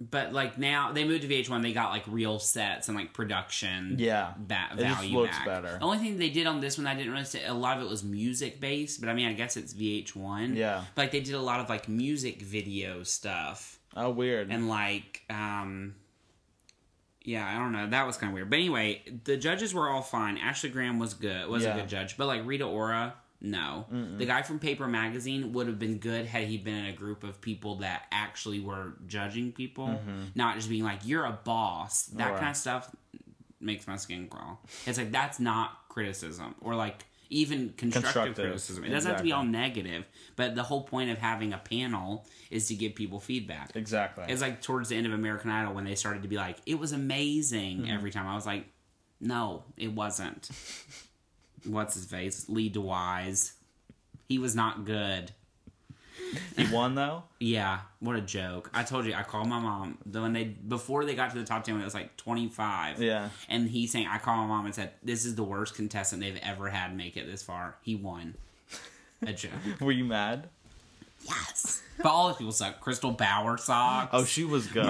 but 0.00 0.32
like 0.32 0.56
now 0.56 0.92
they 0.92 1.04
moved 1.04 1.22
to 1.22 1.28
VH1, 1.28 1.60
they 1.62 1.74
got 1.74 1.90
like 1.90 2.04
real 2.06 2.38
sets 2.38 2.88
and 2.88 2.96
like 2.96 3.12
production. 3.12 3.96
yeah, 3.98 4.32
Ba- 4.38 4.68
It 4.72 4.78
just 4.80 4.94
value 4.96 5.18
looks 5.18 5.36
back. 5.36 5.46
better. 5.46 5.76
The 5.78 5.84
only 5.84 5.98
thing 5.98 6.16
they 6.18 6.30
did 6.30 6.46
on 6.46 6.60
this 6.62 6.78
one 6.78 6.86
I 6.86 6.94
didn't 6.94 7.12
really 7.12 7.24
say 7.26 7.44
a 7.44 7.52
lot 7.52 7.76
of 7.76 7.82
it 7.82 7.90
was 7.90 8.02
music 8.02 8.60
based, 8.60 9.00
but 9.00 9.10
I 9.10 9.14
mean 9.14 9.28
I 9.28 9.34
guess 9.34 9.58
it's 9.58 9.74
VH1. 9.74 10.56
Yeah. 10.56 10.84
But, 10.94 11.02
like 11.02 11.10
they 11.10 11.20
did 11.20 11.34
a 11.34 11.40
lot 11.40 11.60
of 11.60 11.68
like 11.68 11.86
music 11.88 12.40
video 12.40 13.02
stuff 13.02 13.78
oh 13.94 14.08
weird. 14.08 14.50
and 14.50 14.68
like 14.70 15.20
um 15.28 15.96
yeah, 17.22 17.46
I 17.46 17.58
don't 17.58 17.72
know. 17.72 17.86
That 17.90 18.06
was 18.06 18.16
kind 18.16 18.30
of 18.30 18.34
weird. 18.34 18.48
But 18.48 18.56
anyway, 18.60 19.02
the 19.24 19.36
judges 19.36 19.74
were 19.74 19.90
all 19.90 20.00
fine. 20.00 20.38
Ashley 20.38 20.70
Graham 20.70 20.98
was 20.98 21.12
good. 21.12 21.46
Was 21.48 21.62
Yeah. 21.64 21.76
a 21.76 21.80
good 21.80 21.88
judge. 21.90 22.16
But 22.16 22.26
like 22.26 22.46
Rita 22.46 22.64
Ora, 22.64 23.12
no. 23.40 23.86
The 24.18 24.26
guy 24.26 24.42
from 24.42 24.58
Paper 24.58 24.86
Magazine 24.86 25.52
would 25.54 25.66
have 25.66 25.78
been 25.78 25.98
good 25.98 26.26
had 26.26 26.44
he 26.44 26.58
been 26.58 26.74
in 26.74 26.86
a 26.86 26.92
group 26.92 27.24
of 27.24 27.40
people 27.40 27.76
that 27.76 28.06
actually 28.12 28.60
were 28.60 28.94
judging 29.06 29.52
people, 29.52 29.98
not 30.34 30.56
just 30.56 30.68
being 30.68 30.84
like 30.84 31.00
you're 31.04 31.24
a 31.24 31.38
boss. 31.44 32.06
That 32.06 32.18
Mm-hmm. 32.20 32.30
Right. 32.32 32.38
kind 32.40 32.50
of 32.50 32.56
stuff 32.56 32.94
makes 33.60 33.86
my 33.86 33.96
skin 33.96 34.26
crawl. 34.28 34.60
It's 34.86 34.98
like 34.98 35.10
that's 35.12 35.38
not 35.40 35.88
criticism 35.88 36.54
or 36.60 36.74
like 36.74 37.04
even 37.32 37.72
constructive, 37.76 38.02
Constructive. 38.02 38.44
criticism. 38.44 38.84
It 38.84 38.88
doesn't 38.90 39.08
have 39.10 39.18
to 39.18 39.24
be 39.24 39.32
all 39.32 39.44
negative, 39.44 40.04
but 40.36 40.54
the 40.56 40.62
whole 40.64 40.82
point 40.82 41.10
of 41.10 41.18
having 41.18 41.52
a 41.52 41.58
panel 41.58 42.26
is 42.50 42.66
to 42.68 42.74
give 42.74 42.94
people 42.96 43.20
feedback. 43.20 43.70
exactly. 43.76 44.24
It's 44.28 44.42
like 44.42 44.60
towards 44.62 44.88
the 44.88 44.96
end 44.96 45.06
of 45.06 45.12
American 45.12 45.50
Idol 45.50 45.72
when 45.74 45.84
they 45.84 45.94
started 45.94 46.22
to 46.22 46.28
be 46.28 46.36
like, 46.36 46.56
it 46.66 46.78
was 46.78 46.90
amazing 46.92 47.82
Mm-hmm. 47.82 47.90
every 47.92 48.10
time. 48.10 48.26
I 48.26 48.34
was 48.34 48.46
like, 48.46 48.64
no, 49.20 49.62
it 49.76 49.92
wasn't. 49.92 50.48
What's 51.64 51.94
his 51.94 52.04
face? 52.06 52.48
Lee 52.48 52.70
DeWyze. 52.70 53.52
He 54.28 54.38
was 54.38 54.54
not 54.54 54.84
good. 54.84 55.32
he 56.56 56.72
won 56.72 56.94
though. 56.94 57.24
Yeah, 57.40 57.80
what 57.98 58.14
a 58.16 58.20
joke. 58.20 58.70
I 58.72 58.82
told 58.84 59.06
you, 59.06 59.14
I 59.14 59.22
called 59.22 59.48
my 59.48 59.58
mom. 59.58 59.98
the- 60.06 60.20
When 60.22 60.32
they 60.32 60.44
before 60.44 61.04
they 61.04 61.14
got 61.14 61.30
to 61.32 61.38
the 61.38 61.44
top 61.44 61.64
ten, 61.64 61.80
it 61.80 61.84
was 61.84 61.94
like 61.94 62.16
twenty 62.16 62.48
five. 62.48 63.00
Yeah. 63.02 63.30
And 63.48 63.68
he's 63.68 63.90
saying, 63.90 64.06
I 64.08 64.18
called 64.18 64.38
my 64.38 64.46
mom 64.46 64.66
and 64.66 64.74
said, 64.74 64.92
This 65.02 65.24
is 65.24 65.34
the 65.34 65.42
worst 65.44 65.74
contestant 65.74 66.22
they've 66.22 66.38
ever 66.42 66.68
had 66.68 66.96
make 66.96 67.16
it 67.16 67.26
this 67.26 67.42
far. 67.42 67.76
He 67.82 67.94
won. 67.96 68.34
A 69.26 69.32
joke. 69.32 69.50
Were 69.80 69.92
you 69.92 70.04
mad? 70.04 70.48
yes. 71.26 71.82
But 71.98 72.08
all 72.08 72.28
the 72.28 72.34
people 72.34 72.52
suck. 72.52 72.80
Crystal 72.80 73.10
Bauer 73.10 73.58
sucks. 73.58 74.08
Oh, 74.12 74.24
she 74.24 74.44
was 74.44 74.66
good. 74.68 74.84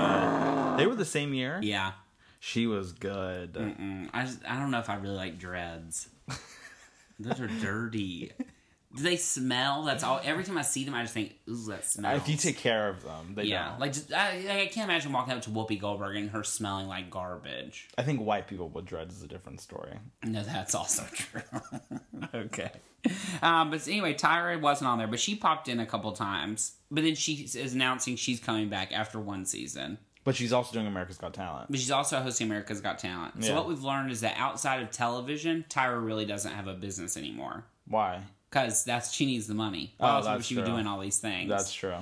they 0.78 0.86
were 0.86 0.94
the 0.94 1.04
same 1.04 1.34
year. 1.34 1.58
yeah. 1.62 1.92
She 2.42 2.66
was 2.66 2.92
good. 2.92 3.52
Mm, 3.54 4.08
I 4.14 4.24
just, 4.24 4.38
I 4.48 4.58
don't 4.58 4.70
know 4.70 4.78
if 4.78 4.88
I 4.88 4.94
really 4.96 5.16
like 5.16 5.38
dreads. 5.38 6.08
Those 7.20 7.40
are 7.40 7.48
dirty. 7.60 8.32
Do 8.96 9.04
they 9.04 9.16
smell? 9.16 9.84
That's 9.84 10.02
all. 10.02 10.20
Every 10.24 10.42
time 10.42 10.58
I 10.58 10.62
see 10.62 10.84
them, 10.84 10.94
I 10.94 11.02
just 11.02 11.14
think, 11.14 11.36
ooh, 11.48 11.66
that 11.68 11.84
smells. 11.84 12.22
If 12.22 12.28
you 12.28 12.36
take 12.36 12.56
care 12.56 12.88
of 12.88 13.04
them, 13.04 13.34
they 13.36 13.44
yeah, 13.44 13.68
don't. 13.70 13.80
like 13.80 13.92
just, 13.92 14.12
I, 14.12 14.62
I 14.62 14.66
can't 14.66 14.90
imagine 14.90 15.12
walking 15.12 15.32
up 15.32 15.42
to 15.42 15.50
Whoopi 15.50 15.80
Goldberg 15.80 16.16
and 16.16 16.30
her 16.30 16.42
smelling 16.42 16.88
like 16.88 17.08
garbage. 17.08 17.88
I 17.96 18.02
think 18.02 18.20
white 18.20 18.48
people 18.48 18.68
with 18.68 18.86
dreads 18.86 19.16
is 19.16 19.22
a 19.22 19.28
different 19.28 19.60
story. 19.60 19.92
No, 20.24 20.42
that's 20.42 20.74
also 20.74 21.04
true. 21.12 21.42
okay. 22.34 22.72
Um, 23.42 23.70
but 23.70 23.86
anyway, 23.86 24.14
Tyra 24.14 24.60
wasn't 24.60 24.88
on 24.88 24.98
there, 24.98 25.06
but 25.06 25.20
she 25.20 25.36
popped 25.36 25.68
in 25.68 25.78
a 25.78 25.86
couple 25.86 26.10
times. 26.10 26.72
But 26.90 27.04
then 27.04 27.14
she 27.14 27.34
is 27.54 27.72
announcing 27.72 28.16
she's 28.16 28.40
coming 28.40 28.68
back 28.68 28.92
after 28.92 29.20
one 29.20 29.46
season. 29.46 29.98
But 30.22 30.36
she's 30.36 30.52
also 30.52 30.72
doing 30.74 30.86
America's 30.86 31.16
Got 31.16 31.32
Talent. 31.34 31.70
But 31.70 31.78
she's 31.80 31.90
also 31.90 32.20
hosting 32.20 32.46
America's 32.46 32.80
Got 32.80 32.98
Talent. 32.98 33.42
So 33.42 33.50
Yeah. 33.50 33.56
what 33.56 33.66
we've 33.68 33.82
learned 33.82 34.10
is 34.12 34.20
that 34.20 34.36
outside 34.36 34.82
of 34.82 34.90
television, 34.90 35.64
Tyra 35.70 36.04
really 36.04 36.26
doesn't 36.26 36.52
have 36.52 36.66
a 36.66 36.74
business 36.74 37.16
anymore. 37.16 37.64
Why? 37.86 38.20
Because 38.50 38.84
that's 38.84 39.12
she 39.12 39.24
needs 39.26 39.46
the 39.46 39.54
money. 39.54 39.94
Oh, 39.98 40.04
Why 40.06 40.16
would 40.16 40.24
that's 40.26 40.46
she 40.46 40.56
be 40.56 40.62
doing 40.62 40.86
all 40.86 41.00
these 41.00 41.18
things? 41.18 41.48
That's 41.48 41.72
true. 41.72 41.94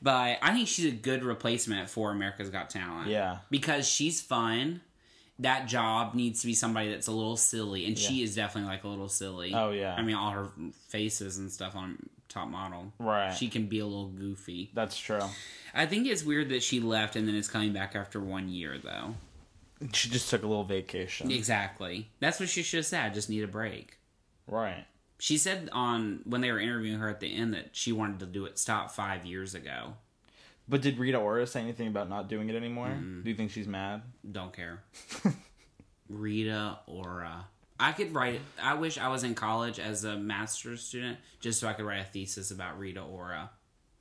But 0.00 0.38
I 0.42 0.52
think 0.52 0.68
she's 0.68 0.92
a 0.92 0.96
good 0.96 1.24
replacement 1.24 1.88
for 1.90 2.10
America's 2.12 2.50
Got 2.50 2.70
Talent. 2.70 3.08
Yeah. 3.08 3.38
Because 3.50 3.88
she's 3.88 4.20
fun. 4.20 4.82
That 5.40 5.66
job 5.66 6.14
needs 6.14 6.40
to 6.42 6.46
be 6.46 6.54
somebody 6.54 6.90
that's 6.90 7.08
a 7.08 7.12
little 7.12 7.36
silly, 7.36 7.84
and 7.86 7.98
she 7.98 8.22
is 8.22 8.34
definitely 8.34 8.70
like 8.70 8.84
a 8.84 8.88
little 8.88 9.08
silly. 9.08 9.52
Oh, 9.52 9.70
yeah. 9.70 9.94
I 9.94 10.02
mean, 10.02 10.16
all 10.16 10.30
her 10.30 10.48
faces 10.88 11.36
and 11.36 11.50
stuff 11.52 11.76
on 11.76 11.98
Top 12.36 12.48
Model. 12.48 12.92
Right. 12.98 13.30
She 13.30 13.48
can 13.48 13.66
be 13.66 13.78
a 13.78 13.86
little 13.86 14.08
goofy. 14.08 14.70
That's 14.74 14.98
true. 14.98 15.20
I 15.74 15.86
think 15.86 16.06
it's 16.06 16.22
weird 16.22 16.50
that 16.50 16.62
she 16.62 16.80
left 16.80 17.16
and 17.16 17.26
then 17.26 17.34
is 17.34 17.48
coming 17.48 17.72
back 17.72 17.96
after 17.96 18.20
one 18.20 18.48
year, 18.50 18.78
though. 18.82 19.14
She 19.92 20.10
just 20.10 20.28
took 20.28 20.42
a 20.42 20.46
little 20.46 20.64
vacation. 20.64 21.30
Exactly. 21.30 22.10
That's 22.20 22.38
what 22.38 22.48
she 22.50 22.62
should 22.62 22.78
have 22.78 22.86
said. 22.86 23.04
I 23.04 23.08
just 23.08 23.30
need 23.30 23.42
a 23.42 23.48
break. 23.48 23.98
Right. 24.46 24.84
She 25.18 25.38
said 25.38 25.70
on 25.72 26.20
when 26.24 26.42
they 26.42 26.52
were 26.52 26.60
interviewing 26.60 26.98
her 26.98 27.08
at 27.08 27.20
the 27.20 27.34
end 27.34 27.54
that 27.54 27.70
she 27.72 27.90
wanted 27.90 28.20
to 28.20 28.26
do 28.26 28.44
it 28.44 28.58
stop 28.58 28.90
five 28.90 29.24
years 29.24 29.54
ago. 29.54 29.94
But 30.68 30.82
did 30.82 30.98
Rita 30.98 31.18
Ora 31.18 31.46
say 31.46 31.60
anything 31.60 31.88
about 31.88 32.10
not 32.10 32.28
doing 32.28 32.50
it 32.50 32.54
anymore? 32.54 32.88
Mm-hmm. 32.88 33.22
Do 33.22 33.30
you 33.30 33.36
think 33.36 33.50
she's 33.50 33.68
mad? 33.68 34.02
Don't 34.30 34.52
care. 34.52 34.82
Rita 36.08 36.80
Ora. 36.86 37.46
I 37.78 37.92
could 37.92 38.14
write. 38.14 38.40
I 38.62 38.74
wish 38.74 38.96
I 38.98 39.08
was 39.08 39.22
in 39.24 39.34
college 39.34 39.78
as 39.78 40.04
a 40.04 40.16
master's 40.16 40.82
student 40.82 41.18
just 41.40 41.60
so 41.60 41.68
I 41.68 41.72
could 41.74 41.84
write 41.84 42.00
a 42.00 42.04
thesis 42.04 42.50
about 42.50 42.78
Rita 42.78 43.00
Ora 43.02 43.50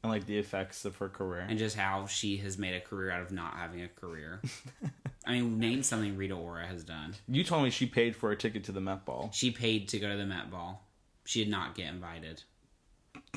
And 0.04 0.12
like 0.12 0.26
the 0.26 0.38
effects 0.38 0.86
of 0.86 0.96
her 0.98 1.10
career. 1.10 1.46
and 1.50 1.60
just 1.60 1.76
how 1.76 2.06
she 2.08 2.38
has 2.38 2.58
made 2.58 2.74
a 2.76 2.80
career 2.82 3.12
out 3.12 3.22
of 3.22 3.32
not 3.32 3.56
having 3.56 3.82
a 3.82 3.88
career. 3.90 4.42
I 5.28 5.34
mean, 5.34 5.60
name 5.60 5.84
something 5.84 6.16
Rita 6.16 6.36
Ora 6.36 6.66
has 6.68 6.84
done. 6.84 7.16
you 7.28 7.44
told 7.44 7.64
me 7.64 7.70
she 7.70 7.86
paid 7.86 8.16
for 8.16 8.32
a 8.32 8.38
ticket 8.38 8.64
to 8.66 8.72
the 8.72 8.80
Met 8.82 9.04
Ball. 9.06 9.30
She 9.34 9.52
paid 9.52 9.88
to 9.90 10.00
go 10.00 10.10
to 10.10 10.18
the 10.18 10.26
Met 10.26 10.50
Ball. 10.52 10.82
She 11.26 11.44
did 11.44 11.50
not 11.52 11.76
get 11.76 11.88
invited. 11.88 12.44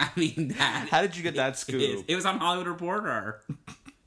I 0.00 0.08
mean 0.16 0.54
that. 0.56 0.88
How 0.90 1.02
did 1.02 1.16
you 1.16 1.22
get 1.22 1.34
that 1.34 1.52
It, 1.54 1.56
scoop? 1.58 2.04
it 2.08 2.14
was 2.16 2.24
on 2.24 2.38
Hollywood 2.38 2.66
Reporter. 2.68 3.42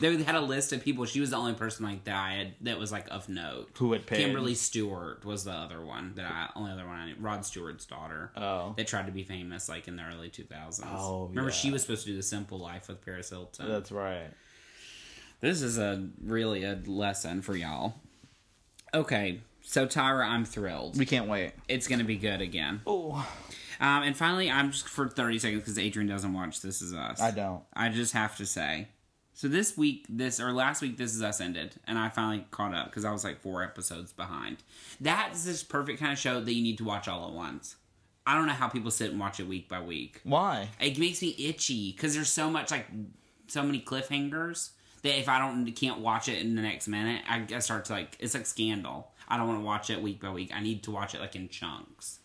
They 0.04 0.22
had 0.22 0.36
a 0.36 0.42
list 0.42 0.74
of 0.74 0.84
people. 0.84 1.06
She 1.06 1.22
was 1.22 1.30
the 1.30 1.38
only 1.38 1.54
person 1.54 1.86
like 1.86 2.04
that 2.04 2.16
I 2.16 2.34
had, 2.34 2.54
that 2.62 2.78
was 2.78 2.92
like 2.92 3.08
of 3.10 3.30
note. 3.30 3.70
Who 3.78 3.94
had 3.94 4.06
paid? 4.06 4.18
Kimberly 4.18 4.54
Stewart 4.54 5.24
was 5.24 5.46
the 5.46 5.54
other 5.54 5.80
one 5.80 6.12
that 6.16 6.26
I 6.26 6.50
only 6.58 6.74
other 6.74 6.86
one 6.86 6.98
I 6.98 7.06
knew. 7.06 7.16
Rod 7.22 7.46
Stewart's 7.46 7.86
daughter. 7.86 8.30
Oh. 8.36 8.74
That 8.76 8.86
tried 8.86 9.06
to 9.06 9.14
be 9.14 9.24
famous 9.24 9.70
like 9.70 9.88
in 9.88 9.96
the 9.96 10.04
early 10.04 10.28
two 10.28 10.44
thousands. 10.44 10.90
Oh, 10.92 11.28
Remember 11.30 11.52
yeah. 11.52 11.56
she 11.56 11.72
was 11.72 11.84
supposed 11.84 12.04
to 12.04 12.12
do 12.12 12.18
the 12.18 12.24
simple 12.24 12.60
life 12.60 12.90
with 12.90 13.00
Paris 13.04 13.30
Hilton. 13.30 13.70
That's 13.70 13.94
right. 13.94 14.28
This 15.40 15.62
is 15.62 15.78
a 15.78 16.06
really 16.22 16.66
a 16.66 16.78
lesson 16.86 17.42
for 17.42 17.56
y'all. 17.56 17.94
Okay, 18.94 19.40
so 19.62 19.88
Tyra, 19.88 20.28
I'm 20.28 20.44
thrilled. 20.44 20.98
We 21.00 21.06
can't 21.06 21.30
wait. 21.30 21.54
It's 21.70 21.88
gonna 21.88 22.04
be 22.04 22.18
good 22.18 22.42
again. 22.42 22.82
Oh. 22.86 23.26
Um, 23.80 24.04
and 24.04 24.18
finally, 24.18 24.52
I'm 24.52 24.72
just 24.72 24.90
for 24.90 25.08
30 25.08 25.40
seconds 25.40 25.62
because 25.62 25.80
Adrian 25.80 26.10
doesn't 26.10 26.34
watch 26.34 26.60
This 26.60 26.82
Is 26.82 26.94
Us. 26.94 27.22
I 27.22 27.32
don't. 27.32 27.64
I 27.74 27.88
just 27.88 28.12
have 28.14 28.36
to 28.38 28.46
say. 28.46 28.90
So 29.36 29.48
this 29.48 29.76
week, 29.76 30.06
this 30.10 30.40
or 30.40 30.54
last 30.54 30.82
week, 30.82 30.98
This 30.98 31.16
Is 31.16 31.22
Us 31.22 31.42
ended, 31.42 31.76
and 31.88 31.98
I 31.98 32.10
finally 32.10 32.46
caught 32.52 32.74
up 32.74 32.86
because 32.86 33.04
I 33.04 33.12
was 33.12 33.24
like 33.24 33.42
four 33.42 33.64
episodes 33.64 34.14
behind. 34.14 34.58
That's 35.02 35.44
this 35.44 35.64
perfect 35.64 36.00
kind 36.00 36.14
of 36.14 36.20
show 36.20 36.40
that 36.40 36.54
you 36.54 36.62
need 36.62 36.78
to 36.78 36.84
watch 36.84 37.08
all 37.08 37.28
at 37.28 37.34
once. 37.34 37.76
I 38.26 38.36
don't 38.36 38.46
know 38.48 38.54
how 38.54 38.70
people 38.70 38.92
sit 38.92 39.12
and 39.12 39.20
watch 39.20 39.40
it 39.40 39.48
week 39.48 39.68
by 39.68 39.82
week. 39.82 40.22
Why? 40.24 40.70
It 40.80 40.98
makes 40.98 41.22
me 41.22 41.36
itchy 41.38 41.92
because 41.92 42.14
there's 42.16 42.30
so 42.30 42.50
much 42.50 42.72
like 42.72 42.86
so 43.48 43.64
many 43.64 43.82
cliffhangers 43.82 44.70
that 45.02 45.20
if 45.20 45.28
I 45.28 45.40
don't 45.40 45.70
can't 45.74 46.00
watch 46.00 46.30
it 46.30 46.42
in 46.42 46.56
the 46.56 46.62
next 46.62 46.88
minute, 46.88 47.24
I, 47.28 47.46
I 47.54 47.60
start 47.60 47.86
to 47.86 47.94
like 47.94 48.16
it's 48.20 48.34
like 48.34 48.46
Scandal. 48.46 49.12
I 49.28 49.38
don't 49.38 49.48
want 49.48 49.60
to 49.60 49.66
watch 49.66 49.90
it 49.90 50.02
week 50.02 50.22
by 50.22 50.30
week. 50.30 50.52
I 50.54 50.62
need 50.62 50.84
to 50.84 50.92
watch 50.92 51.16
it 51.16 51.22
like 51.22 51.36
in 51.36 51.50
chunks. 51.50 52.20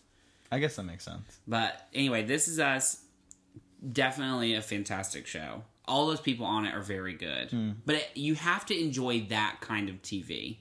I 0.52 0.58
guess 0.58 0.76
that 0.76 0.84
makes 0.84 1.04
sense. 1.04 1.40
But 1.48 1.88
anyway, 1.94 2.22
this 2.24 2.48
is 2.48 2.60
us. 2.60 3.02
Definitely 3.92 4.54
a 4.54 4.62
fantastic 4.62 5.26
show. 5.26 5.62
All 5.88 6.06
those 6.06 6.20
people 6.20 6.46
on 6.46 6.66
it 6.66 6.74
are 6.74 6.82
very 6.82 7.14
good. 7.14 7.76
But 7.84 7.96
it, 7.96 8.10
you 8.14 8.34
have 8.34 8.66
to 8.66 8.80
enjoy 8.80 9.26
that 9.30 9.58
kind 9.60 9.88
of 9.88 10.00
TV. 10.02 10.58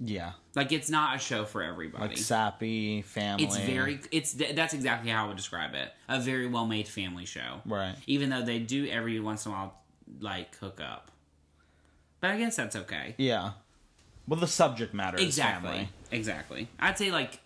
Yeah. 0.00 0.32
Like 0.54 0.72
it's 0.72 0.90
not 0.90 1.16
a 1.16 1.18
show 1.18 1.44
for 1.44 1.62
everybody. 1.62 2.08
Like 2.08 2.18
sappy 2.18 3.02
family. 3.02 3.44
it's 3.44 3.56
very. 3.58 4.00
It's 4.10 4.32
that's 4.32 4.74
exactly 4.74 5.10
how 5.10 5.24
I 5.24 5.28
would 5.28 5.36
describe 5.36 5.74
it. 5.74 5.92
A 6.08 6.20
very 6.20 6.46
well 6.46 6.66
made 6.66 6.88
family 6.88 7.24
show. 7.24 7.60
right. 7.64 7.94
Even 8.06 8.30
though 8.30 8.42
they 8.42 8.58
do 8.58 8.88
every 8.88 9.20
once 9.20 9.46
in 9.46 9.52
a 9.52 9.54
while 9.54 9.74
like 10.20 10.56
hook 10.56 10.80
up. 10.80 11.10
But 12.20 12.30
I 12.30 12.38
guess 12.38 12.56
that's 12.56 12.76
okay. 12.76 13.14
Yeah. 13.18 13.52
Well, 14.28 14.38
the 14.38 14.46
subject 14.46 14.94
matter 14.94 15.18
is 15.18 15.24
Exactly. 15.24 15.88
Exactly. 16.10 16.68
I'd 16.78 16.96
say 16.98 17.10
like 17.10 17.40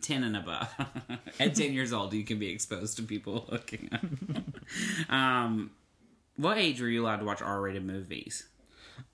10 0.00 0.22
and 0.24 0.36
above. 0.36 0.68
At 1.40 1.54
10 1.54 1.72
years 1.72 1.92
old, 1.92 2.12
you 2.14 2.24
can 2.24 2.38
be 2.38 2.50
exposed 2.50 2.96
to 2.96 3.02
people 3.02 3.46
hooking 3.50 3.90
up. 3.92 5.10
um, 5.12 5.70
what 6.38 6.56
age 6.56 6.80
were 6.80 6.88
you 6.88 7.02
allowed 7.04 7.18
to 7.18 7.24
watch 7.26 7.42
R 7.42 7.60
rated 7.60 7.84
movies? 7.84 8.46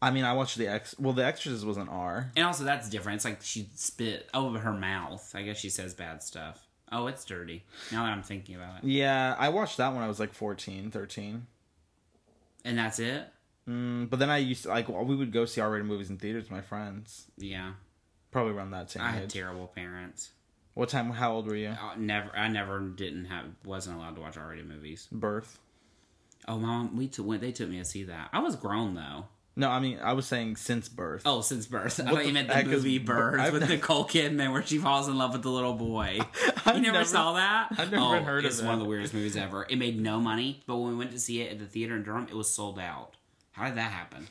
I 0.01 0.11
mean, 0.11 0.25
I 0.25 0.33
watched 0.33 0.57
the 0.57 0.69
X. 0.69 0.95
Well, 0.99 1.13
the 1.13 1.25
Extras 1.25 1.65
was 1.65 1.77
an 1.77 1.89
R. 1.89 2.31
And 2.37 2.47
also, 2.47 2.65
that's 2.65 2.89
different. 2.89 3.17
It's 3.17 3.25
like 3.25 3.43
she 3.43 3.69
spit 3.75 4.29
over 4.33 4.59
her 4.61 4.73
mouth. 4.73 5.33
I 5.35 5.43
guess 5.43 5.59
she 5.59 5.69
says 5.69 5.93
bad 5.95 6.23
stuff. 6.23 6.67
Oh, 6.93 7.07
it's 7.07 7.25
dirty. 7.25 7.65
Now 7.91 8.05
that 8.05 8.13
I'm 8.13 8.23
thinking 8.23 8.55
about 8.55 8.79
it. 8.79 8.89
Yeah, 8.89 9.35
I 9.39 9.49
watched 9.49 9.79
that 9.79 9.93
when 9.93 10.03
I 10.03 10.09
was 10.09 10.21
like 10.21 10.33
14, 10.33 10.91
13. 10.91 11.47
And 12.65 12.79
that's 12.79 12.99
it? 12.99 13.27
Mm, 13.69 14.09
but 14.09 14.19
then 14.19 14.31
I 14.31 14.39
used 14.39 14.63
to, 14.65 14.69
like, 14.69 14.89
we 14.89 15.17
would 15.17 15.33
go 15.33 15.45
see 15.45 15.61
R 15.61 15.71
rated 15.71 15.87
movies 15.87 16.09
in 16.11 16.19
theaters 16.19 16.45
with 16.45 16.53
my 16.53 16.61
friends. 16.61 17.27
Yeah. 17.37 17.73
Probably 18.31 18.53
around 18.53 18.71
that 18.73 18.91
same 18.91 19.03
I 19.03 19.11
had 19.11 19.25
age. 19.25 19.33
terrible 19.33 19.67
parents. 19.69 20.31
What 20.75 20.89
time, 20.89 21.11
how 21.11 21.33
old 21.35 21.47
were 21.47 21.55
you? 21.57 21.71
I 21.71 21.95
never, 21.97 22.31
I 22.37 22.49
never 22.49 22.81
didn't 22.81 23.27
have, 23.27 23.47
wasn't 23.65 23.97
allowed 23.97 24.17
to 24.17 24.21
watch 24.21 24.37
R 24.37 24.49
rated 24.49 24.69
movies. 24.69 25.09
Birth? 25.13 25.59
Oh, 26.47 26.59
mom, 26.59 26.97
we 26.97 27.09
took, 27.09 27.27
went, 27.27 27.41
they 27.41 27.53
took 27.53 27.69
me 27.69 27.79
to 27.79 27.85
see 27.85 28.05
that. 28.05 28.29
I 28.33 28.41
was 28.41 28.57
grown 28.57 28.95
though. 28.95 29.27
No, 29.57 29.71
I 29.71 29.79
mean, 29.79 30.01
I 30.03 30.15
was 30.15 30.27
saying 30.27 30.57
since 30.57 30.89
birth. 30.89 31.23
Oh, 31.25 31.41
since 31.41 31.67
birth. 31.67 32.01
I 32.01 32.03
What 32.05 32.11
thought 32.15 32.19
the 32.23 32.27
you 32.27 32.33
meant 32.33 32.49
the 32.49 32.59
is 32.59 32.67
movie 32.67 32.99
Bir- 32.99 33.15
Birth 33.31 33.41
I've 33.41 33.53
with 33.53 33.63
never- 33.63 33.75
Nicole 33.75 34.05
Kidman 34.05 34.53
where 34.53 34.65
she 34.67 34.79
falls 34.79 35.07
in 35.07 35.17
love 35.17 35.33
with 35.33 35.43
the 35.43 35.49
little 35.51 35.75
boy. 35.75 36.19
I've 36.67 36.75
You 36.77 36.83
never, 36.83 36.93
never- 36.99 37.05
saw 37.05 37.35
that? 37.35 37.69
I've 37.79 37.93
never 37.93 38.03
oh, 38.05 38.23
heard 38.25 38.41
of 38.41 38.47
it. 38.47 38.49
It's 38.49 38.61
one 38.63 38.75
of 38.75 38.81
the 38.81 38.87
weirdest 38.87 39.15
movies 39.15 39.37
ever. 39.37 39.65
It 39.71 39.77
made 39.77 40.01
no 40.01 40.19
money, 40.19 40.63
but 40.67 40.77
when 40.79 40.91
we 40.91 40.97
went 40.97 41.13
to 41.13 41.21
see 41.21 41.41
it 41.41 41.53
at 41.53 41.59
the 41.61 41.67
theater 41.67 41.95
in 41.95 42.03
Durham, 42.03 42.27
it 42.29 42.35
was 42.35 42.49
sold 42.53 42.81
out. 42.81 43.13
How 43.55 43.67
did 43.69 43.77
that 43.77 43.93
happen? 43.93 44.27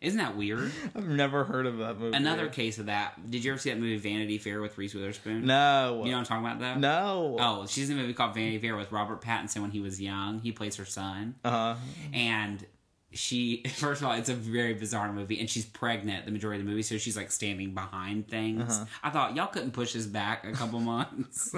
Isn't 0.00 0.18
that 0.18 0.36
weird? 0.36 0.72
I've 0.96 1.06
never 1.06 1.44
heard 1.44 1.66
of 1.66 1.76
that 1.78 1.98
movie. 1.98 2.16
Another 2.16 2.48
case 2.48 2.78
of 2.78 2.86
that. 2.86 3.30
Did 3.30 3.44
you 3.44 3.52
ever 3.52 3.58
see 3.60 3.68
that 3.70 3.78
movie 3.78 3.96
Vanity 3.98 4.38
Fair 4.38 4.60
with 4.62 4.76
Reese 4.78 4.94
Witherspoon? 4.94 5.44
No. 5.46 6.00
You 6.04 6.10
know 6.12 6.18
what 6.18 6.30
I'm 6.30 6.42
talking 6.42 6.46
about 6.46 6.58
though? 6.60 6.80
No. 6.80 7.36
Oh, 7.38 7.66
she's 7.66 7.90
in 7.90 7.98
a 7.98 8.00
movie 8.00 8.14
called 8.14 8.34
Vanity 8.34 8.58
Fair 8.58 8.74
with 8.76 8.90
Robert 8.90 9.20
Pattinson 9.20 9.60
when 9.60 9.70
he 9.70 9.80
was 9.80 10.00
young. 10.00 10.40
He 10.40 10.50
plays 10.50 10.76
her 10.76 10.86
son. 10.86 11.34
Uh, 11.44 11.50
huh. 11.50 11.74
and 12.14 12.64
she 13.12 13.62
first 13.76 14.00
of 14.02 14.08
all 14.08 14.14
it's 14.14 14.28
a 14.30 14.34
very 14.34 14.74
bizarre 14.74 15.12
movie 15.12 15.38
and 15.38 15.48
she's 15.48 15.64
pregnant 15.64 16.24
the 16.26 16.32
majority 16.32 16.58
of 16.60 16.66
the 16.66 16.70
movie 16.70 16.82
so 16.82 16.98
she's 16.98 17.16
like 17.16 17.30
standing 17.30 17.72
behind 17.72 18.26
things 18.26 18.74
Uh-huh. 18.76 18.84
i 19.04 19.10
thought 19.10 19.36
y'all 19.36 19.46
couldn't 19.46 19.70
push 19.70 19.92
this 19.92 20.04
back 20.04 20.44
a 20.44 20.50
couple 20.50 20.80
months 20.80 21.54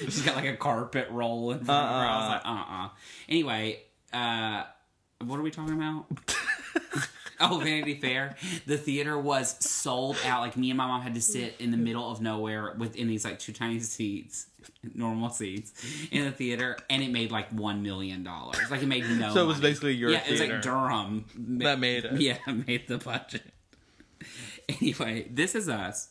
she's 0.00 0.22
got 0.22 0.34
like 0.34 0.46
a 0.46 0.56
carpet 0.56 1.08
roll 1.10 1.50
in 1.52 1.58
front 1.62 1.84
of 1.86 1.90
her 2.00 2.06
i 2.08 2.18
was 2.20 2.28
like 2.30 2.42
uh-uh 2.46 2.88
anyway 3.28 3.82
uh 4.14 4.62
what 5.24 5.38
are 5.38 5.42
we 5.42 5.50
talking 5.50 5.74
about 5.74 6.06
Oh, 7.38 7.58
Vanity 7.58 7.96
Fair. 8.00 8.36
The 8.66 8.78
theater 8.78 9.18
was 9.18 9.56
sold 9.64 10.16
out. 10.24 10.40
Like 10.40 10.56
me 10.56 10.70
and 10.70 10.78
my 10.78 10.86
mom 10.86 11.02
had 11.02 11.14
to 11.14 11.20
sit 11.20 11.54
in 11.58 11.70
the 11.70 11.76
middle 11.76 12.10
of 12.10 12.20
nowhere 12.20 12.74
within 12.78 13.08
these 13.08 13.24
like 13.24 13.38
two 13.38 13.52
tiny 13.52 13.78
seats, 13.80 14.46
normal 14.94 15.28
seats 15.30 15.72
in 16.10 16.24
the 16.24 16.30
theater, 16.30 16.78
and 16.88 17.02
it 17.02 17.10
made 17.10 17.30
like 17.30 17.50
one 17.50 17.82
million 17.82 18.22
dollars. 18.22 18.70
Like 18.70 18.82
it 18.82 18.86
made 18.86 19.04
no. 19.10 19.34
So 19.34 19.42
it 19.42 19.46
was 19.46 19.56
money. 19.58 19.68
basically 19.68 19.94
your 19.94 20.10
yeah. 20.10 20.22
It's 20.26 20.40
like 20.40 20.62
Durham 20.62 21.26
That 21.60 21.78
made 21.78 22.04
it. 22.06 22.12
Yeah, 22.20 22.38
made 22.46 22.88
the 22.88 22.98
budget. 22.98 23.42
Anyway, 24.68 25.28
this 25.30 25.54
is 25.54 25.68
us. 25.68 26.08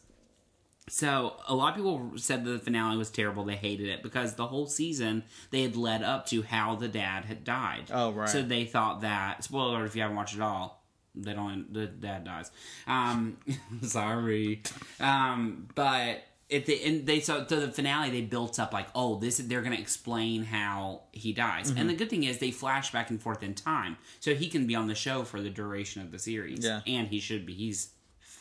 So 0.88 1.36
a 1.48 1.56
lot 1.56 1.69
of 1.69 1.76
people 1.78 2.12
said 2.17 2.45
that 2.45 2.52
the 2.52 2.60
finale 2.60 2.95
was 2.98 3.10
terrible. 3.10 3.43
They 3.43 3.56
hated 3.56 3.89
it 3.89 4.04
because 4.04 4.36
the 4.36 4.45
whole 4.48 4.67
season 4.67 5.24
they 5.50 5.63
had 5.63 5.76
led 5.76 6.04
up 6.04 6.28
to 6.28 6.43
how 6.43 6.76
the 6.76 6.88
dad 6.88 7.26
had 7.26 7.43
died. 7.43 7.86
Oh, 7.91 8.12
right. 8.12 8.30
So 8.30 8.41
they 8.43 8.65
thought 8.65 9.02
that 9.02 9.43
spoiler 9.43 9.78
alert 9.78 9.86
if 9.88 9.95
you 9.95 10.02
haven't 10.04 10.17
watched 10.17 10.36
it 10.36 10.41
all, 10.41 10.84
they 11.15 11.34
don't. 11.34 11.74
The 11.74 11.88
dad 11.88 12.24
dies. 12.26 12.52
Um, 12.86 13.38
sorry. 13.82 14.62
Um, 15.00 15.67
but 15.74 16.24
if 16.48 16.67
they 16.67 16.80
and 16.84 17.08
they 17.08 17.19
so 17.21 17.43
to 17.43 17.56
the 17.56 17.71
finale 17.71 18.12
they 18.12 18.21
built 18.21 18.60
up 18.60 18.71
like 18.71 18.86
oh 18.93 19.15
this 19.17 19.38
they're 19.39 19.63
gonna 19.63 19.76
explain 19.78 20.43
how 20.43 21.02
he 21.12 21.34
dies 21.34 21.69
Mm-hmm. 21.71 21.80
and 21.80 21.89
the 21.89 21.95
good 21.95 22.08
thing 22.12 22.24
is 22.24 22.38
they 22.38 22.52
flash 22.52 22.91
back 22.91 23.10
and 23.10 23.19
forth 23.19 23.41
in 23.41 23.56
time 23.56 23.98
so 24.19 24.36
he 24.36 24.48
can 24.48 24.67
be 24.67 24.76
on 24.76 24.86
the 24.88 24.93
show 24.93 25.24
for 25.24 25.41
the 25.41 25.50
duration 25.50 26.04
of 26.04 26.12
the 26.12 26.19
series 26.19 26.63
Yeah. 26.63 26.82
and 26.86 27.08
he 27.08 27.19
should 27.19 27.48
be 27.48 27.54
he's 27.56 27.89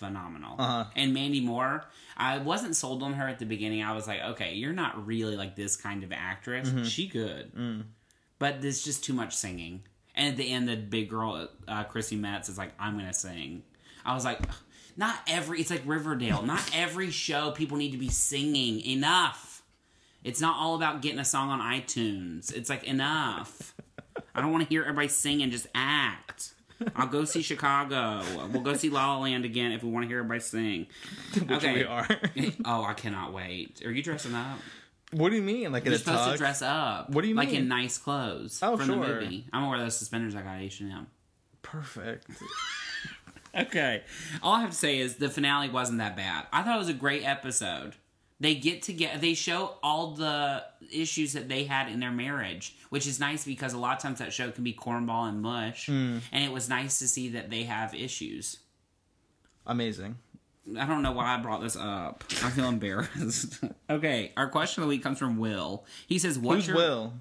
phenomenal 0.05 0.57
Uh-huh. 0.59 0.85
and 0.97 1.12
Mandy 1.14 1.40
Moore 1.40 1.85
I 2.17 2.38
wasn't 2.38 2.77
sold 2.77 3.03
on 3.03 3.14
her 3.14 3.27
at 3.29 3.38
the 3.38 3.47
beginning 3.47 3.83
I 3.83 3.93
was 3.93 4.07
like 4.07 4.21
okay 4.33 4.55
you're 4.55 4.73
not 4.73 5.07
really 5.07 5.37
like 5.37 5.57
this 5.57 5.77
kind 5.77 6.03
of 6.05 6.12
actress 6.12 6.69
Mm-hmm. 6.69 6.85
she 6.85 7.07
good 7.09 7.55
Mm. 7.55 7.85
but 8.38 8.61
there's 8.62 8.83
just 8.85 9.05
too 9.05 9.12
much 9.14 9.35
singing 9.35 9.83
And 10.17 10.29
at 10.29 10.37
the 10.37 10.49
end, 10.49 10.69
the 10.69 10.77
big 10.77 11.11
girl, 11.11 11.49
uh, 11.67 11.83
Chrissy 11.85 12.14
Metz, 12.14 12.49
is 12.49 12.57
like, 12.57 12.73
"I'm 12.79 12.97
gonna 12.97 13.12
sing." 13.12 13.64
I 14.05 14.14
was 14.14 14.25
like, 14.25 14.38
"Not 14.97 15.17
every." 15.27 15.59
It's 15.61 15.71
like 15.71 15.83
Riverdale. 15.85 16.43
Not 16.43 16.62
every 16.85 17.11
show 17.11 17.51
people 17.51 17.77
need 17.79 17.90
to 17.90 17.99
be 17.99 18.11
singing. 18.11 18.79
Enough. 18.87 19.64
It's 20.23 20.40
not 20.40 20.55
all 20.57 20.77
about 20.77 21.03
getting 21.03 21.19
a 21.19 21.25
song 21.25 21.51
on 21.51 21.59
iTunes. 21.61 22.55
It's 22.55 22.71
like 22.71 22.85
enough. 22.85 23.75
I 24.37 24.40
don't 24.40 24.53
want 24.53 24.62
to 24.62 24.69
hear 24.69 24.83
everybody 24.83 25.09
sing 25.09 25.43
And 25.43 25.51
just 25.51 25.67
act. 25.75 26.54
I'll 26.97 27.07
go 27.07 27.25
see 27.25 27.43
Chicago. 27.43 28.23
We'll 28.53 28.63
go 28.63 28.75
see 28.75 28.91
La 28.91 29.15
La 29.15 29.23
Land 29.23 29.45
again 29.45 29.73
if 29.73 29.83
we 29.83 29.91
want 29.91 30.05
to 30.05 30.09
hear 30.09 30.19
everybody 30.19 30.41
sing. 30.41 30.87
Which 31.35 31.51
Okay. 31.51 31.75
we 31.75 31.85
are. 31.85 32.07
oh, 32.65 32.85
I 32.85 32.95
cannot 32.95 33.33
wait. 33.33 33.83
Are 33.85 33.91
you 33.93 34.03
dressing 34.03 34.35
up? 34.35 34.59
what 35.13 35.31
do 35.31 35.37
you 35.37 35.43
mean? 35.43 35.71
Like 35.71 35.85
You're 35.85 35.95
a 35.95 35.99
supposed 35.99 36.33
to 36.33 36.37
dress 36.37 36.61
up. 36.63 37.11
What 37.11 37.23
do 37.23 37.29
you 37.29 37.35
like 37.37 37.51
mean? 37.51 37.63
in 37.63 37.69
nice 37.69 37.99
clothes 37.99 38.59
Oh, 38.63 38.77
from 38.77 38.89
the 38.89 38.95
sure. 38.95 39.21
movie. 39.21 39.47
I'm 39.53 39.61
gonna 39.63 39.71
wear 39.71 39.79
those 39.79 39.97
suspenders 39.97 40.35
I 40.35 40.43
got 40.43 40.57
at 40.57 40.63
H&M. 40.63 41.07
Perfect. 41.63 42.27
Okay. 43.57 44.03
All 44.43 44.55
I 44.55 44.63
have 44.63 44.71
to 44.71 44.77
say 44.77 44.99
is 44.99 45.15
the 45.15 45.29
finale 45.31 45.69
wasn't 45.69 45.99
that 45.99 46.17
bad. 46.17 46.47
I 46.53 46.63
thought 46.65 46.75
it 46.75 46.79
was 46.81 46.89
a 46.89 46.93
great 46.93 47.23
episode. 47.25 47.95
They 48.40 48.57
get 48.57 48.83
together. 48.83 49.18
They 49.18 49.35
show 49.35 49.77
all 49.83 50.12
the 50.14 50.64
issues 50.92 51.33
that 51.35 51.49
they 51.49 51.64
had 51.64 51.88
in 51.88 52.01
their 52.01 52.11
marriage, 52.11 52.75
which 52.90 53.07
is 53.07 53.20
nice 53.20 53.44
because 53.44 53.73
a 53.73 53.79
lot 53.79 53.97
of 53.97 54.03
times 54.03 54.18
that 54.18 54.33
show 54.33 54.51
can 54.51 54.64
be 54.64 54.73
cornball 54.73 55.29
and 55.29 55.40
mush, 55.40 55.87
Hmm. 55.87 56.18
and 56.33 56.44
it 56.44 56.53
was 56.53 56.68
nice 56.68 56.99
to 56.99 57.09
see 57.09 57.29
that 57.31 57.49
they 57.51 57.62
have 57.62 57.94
issues. 57.94 58.59
Amazing. 59.66 60.16
I 60.79 60.87
don't 60.87 61.03
know 61.03 61.12
why 61.12 61.35
I 61.35 61.38
brought 61.40 61.61
this 61.62 61.77
up. 61.77 62.25
I 62.42 62.51
feel 62.51 62.68
embarrassed. 62.68 63.61
okay, 63.90 64.33
our 64.37 64.49
question 64.49 64.83
of 64.83 64.88
the 64.88 64.94
week 64.94 65.03
comes 65.03 65.18
from 65.18 65.38
Will. 65.38 65.85
He 66.07 66.18
says, 66.18 66.38
"What's 66.38 66.66
Who's 66.66 66.68
your 66.68 66.77
Will? 66.77 67.12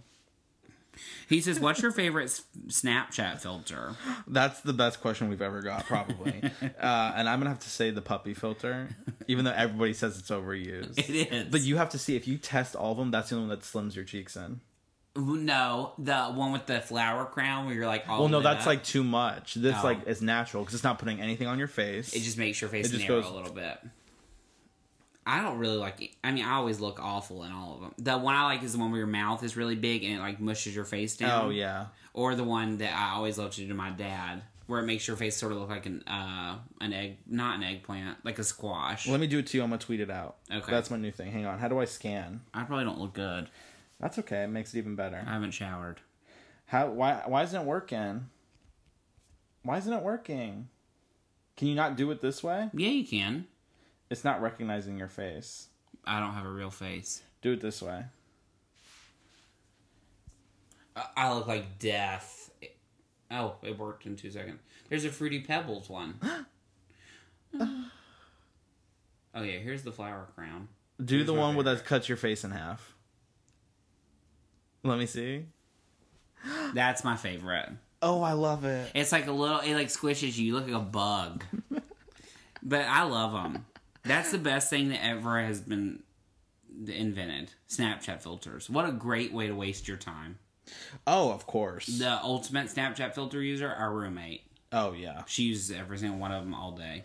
He 1.30 1.42
says, 1.42 1.60
"What's 1.60 1.82
your 1.82 1.92
favorite 1.92 2.30
Snapchat 2.68 3.40
filter?" 3.42 3.96
That's 4.28 4.62
the 4.62 4.74
best 4.74 5.02
question 5.02 5.30
we've 5.30 5.42
ever 5.42 5.62
got, 5.62 5.86
probably. 5.86 6.42
uh, 6.62 7.14
and 7.16 7.30
I'm 7.30 7.40
gonna 7.40 7.50
have 7.50 7.60
to 7.60 7.70
say 7.70 7.92
the 7.92 8.02
puppy 8.02 8.34
filter, 8.34 8.90
even 9.28 9.46
though 9.46 9.52
everybody 9.56 9.94
says 9.94 10.18
it's 10.20 10.30
overused. 10.30 10.98
It 10.98 11.10
is. 11.32 11.48
But 11.52 11.62
you 11.62 11.78
have 11.78 11.90
to 11.90 11.98
see 11.98 12.16
if 12.16 12.28
you 12.28 12.38
test 12.38 12.76
all 12.76 12.92
of 12.94 12.98
them. 12.98 13.12
That's 13.12 13.30
the 13.30 13.36
only 13.38 13.50
one 13.50 13.58
that 13.58 13.66
slims 13.66 13.96
your 13.96 14.06
cheeks 14.06 14.36
in. 14.36 14.62
no, 15.16 15.94
the 16.00 16.24
one 16.26 16.52
with 16.52 16.66
the 16.66 16.82
flower 16.82 17.26
crown 17.26 17.66
where 17.68 17.76
you're 17.76 17.86
like, 17.86 18.10
all 18.10 18.22
Well, 18.22 18.30
no, 18.30 18.42
that's 18.42 18.62
up. 18.62 18.68
like 18.68 18.84
too 18.84 19.04
much. 19.04 19.54
This 19.54 19.76
Oh. 19.80 19.84
like 19.84 20.08
is 20.08 20.22
natural 20.24 20.64
because 20.64 20.74
it's 20.74 20.84
not 20.84 20.98
putting 20.98 21.22
anything 21.22 21.48
on 21.48 21.60
your 21.60 21.68
face. 21.68 22.14
it 22.14 22.22
just 22.22 22.38
makes 22.38 22.60
your 22.62 22.70
face 22.72 22.88
It 22.88 22.94
just 22.94 23.08
narrow 23.08 23.22
goes- 23.22 23.30
a 23.32 23.34
little 23.34 23.54
bit. 23.54 23.78
I 25.26 25.42
don't 25.42 25.58
really 25.58 25.78
like. 25.78 26.02
it. 26.02 26.10
I 26.24 26.32
mean, 26.32 26.44
I 26.46 26.56
always 26.56 26.80
look 26.80 27.00
awful 27.02 27.44
in 27.44 27.52
all 27.52 27.76
of 27.76 27.82
them. 27.82 27.94
The 27.98 28.18
one 28.18 28.36
I 28.36 28.44
like 28.44 28.64
is 28.64 28.74
the 28.74 28.80
one 28.80 28.92
where 28.92 28.98
your 29.00 29.08
mouth 29.08 29.44
is 29.44 29.56
really 29.56 29.76
big 29.76 30.04
and 30.04 30.16
it 30.16 30.20
like 30.20 30.40
mushes 30.40 30.76
your 30.76 30.86
face 30.86 31.16
down. 31.18 31.46
oh 31.46 31.50
yeah, 31.50 31.88
Or 32.14 32.36
the 32.36 32.44
one 32.44 32.78
that 32.78 32.94
I 32.96 33.16
always 33.16 33.38
love 33.38 33.52
to 33.52 33.62
do 33.62 33.68
to 33.70 33.74
my 33.74 33.90
dad, 33.92 34.42
where 34.68 34.80
it 34.82 34.86
makes 34.86 35.08
your 35.08 35.16
face 35.18 35.36
sort 35.38 35.52
of 35.52 35.58
look 35.60 35.70
like 35.70 35.86
an 35.86 36.04
uh 36.08 36.58
an 36.82 36.94
egg, 36.94 37.18
not 37.28 37.56
an 37.58 37.64
eggplant, 37.64 38.24
like 38.26 38.40
a 38.40 38.44
squash. 38.44 39.08
let 39.08 39.20
me 39.20 39.28
do 39.28 39.40
it 39.40 39.48
to 39.48 39.58
you. 39.58 39.64
I'm 39.64 39.70
gonna 39.70 39.80
tweet 39.80 40.00
it 40.02 40.10
out. 40.10 40.38
Okay. 40.52 40.72
that's 40.72 40.92
my 40.92 40.98
new 40.98 41.12
thing. 41.12 41.32
Hang 41.32 41.46
on. 41.46 41.58
How 41.60 41.68
do 41.68 41.80
I 41.80 41.86
scan? 41.86 42.42
I 42.54 42.64
probably 42.64 42.86
don't 42.86 43.00
look 43.00 43.14
good. 43.14 43.50
That's 44.00 44.20
okay. 44.20 44.44
It 44.44 44.48
makes 44.48 44.74
it 44.74 44.80
even 44.80 44.96
better. 44.96 45.24
I 45.26 45.34
haven't 45.34 45.52
showered. 45.52 46.02
How? 46.66 46.88
Why? 46.90 47.22
Why 47.26 47.44
isn't 47.44 47.62
it 47.62 47.66
working? 47.66 48.28
Why 49.64 49.78
isn't 49.78 49.94
it 49.94 50.04
working? 50.04 50.68
Can 51.56 51.68
you 51.70 51.76
not 51.76 51.96
do 51.96 52.12
it 52.12 52.20
this 52.20 52.44
way? 52.44 52.70
Yeah, 52.74 52.90
you 52.90 53.06
can. 53.06 53.46
It's 54.10 54.24
not 54.24 54.42
recognizing 54.42 54.98
your 54.98 55.08
face. 55.08 55.68
I 56.06 56.20
don't 56.20 56.34
have 56.34 56.46
a 56.46 56.52
real 56.52 56.70
face. 56.70 57.24
Do 57.42 57.54
it 57.54 57.62
this 57.62 57.82
way. 57.82 58.04
I- 60.96 61.08
I 61.18 61.34
look 61.34 61.48
like 61.48 61.80
death. 61.80 62.52
Oh, 63.32 63.56
it 63.63 63.78
worked 63.80 64.06
in 64.06 64.16
two 64.16 64.30
seconds. 64.32 64.60
There's 64.89 65.06
a 65.06 65.10
Fruity 65.10 65.39
Pebbles 65.42 65.89
one. 65.89 66.20
oh 67.60 67.82
yeah, 69.36 69.58
here's 69.58 69.82
the 69.84 69.92
flower 69.92 70.28
crown. 70.36 70.68
Do 71.04 71.16
Here's 71.16 71.26
the 71.28 71.34
one 71.34 71.56
where 71.56 71.63
favorite. 71.66 71.80
that 71.80 71.86
cuts 71.86 72.08
your 72.08 72.18
face 72.18 72.44
in 72.44 72.52
half. 72.52 72.94
Let 74.84 75.00
me 75.00 75.06
see. 75.08 75.46
That's 76.74 77.04
my 77.04 77.16
favorite. 77.16 77.70
Oh, 78.02 78.22
I 78.22 78.34
love 78.34 78.66
it. 78.66 78.92
It's 78.94 79.12
like 79.12 79.28
a 79.28 79.32
little. 79.32 79.60
It 79.62 79.74
like 79.76 79.88
squishes 79.88 80.38
you. 80.38 80.46
You 80.48 80.54
look 80.56 80.66
like 80.68 80.76
a 80.76 80.80
bug. 80.80 81.44
but 82.63 82.82
I 82.82 83.04
love 83.04 83.32
them. 83.32 83.66
That's 84.06 84.32
the 84.32 84.38
best 84.38 84.70
thing 84.70 84.89
that 84.89 85.04
ever 85.04 85.39
has 85.42 85.62
been 85.62 86.04
invented. 86.88 87.52
Snapchat 87.70 88.22
filters. 88.22 88.70
What 88.70 88.88
a 88.88 88.92
great 88.92 89.34
way 89.34 89.48
to 89.48 89.56
waste 89.56 89.88
your 89.88 89.98
time. 89.98 90.39
Oh, 91.06 91.32
of 91.32 91.46
course. 91.46 91.88
The 91.88 92.20
ultimate 92.24 92.68
Snapchat 92.68 93.13
filter 93.13 93.42
user, 93.42 93.70
our 93.70 93.92
roommate. 93.92 94.44
Oh 94.72 94.94
yeah. 94.94 95.24
She 95.28 95.44
uses 95.44 95.76
every 95.76 95.98
single 95.98 96.20
one 96.20 96.32
of 96.32 96.44
them 96.44 96.54
all 96.54 96.72
day. 96.72 97.04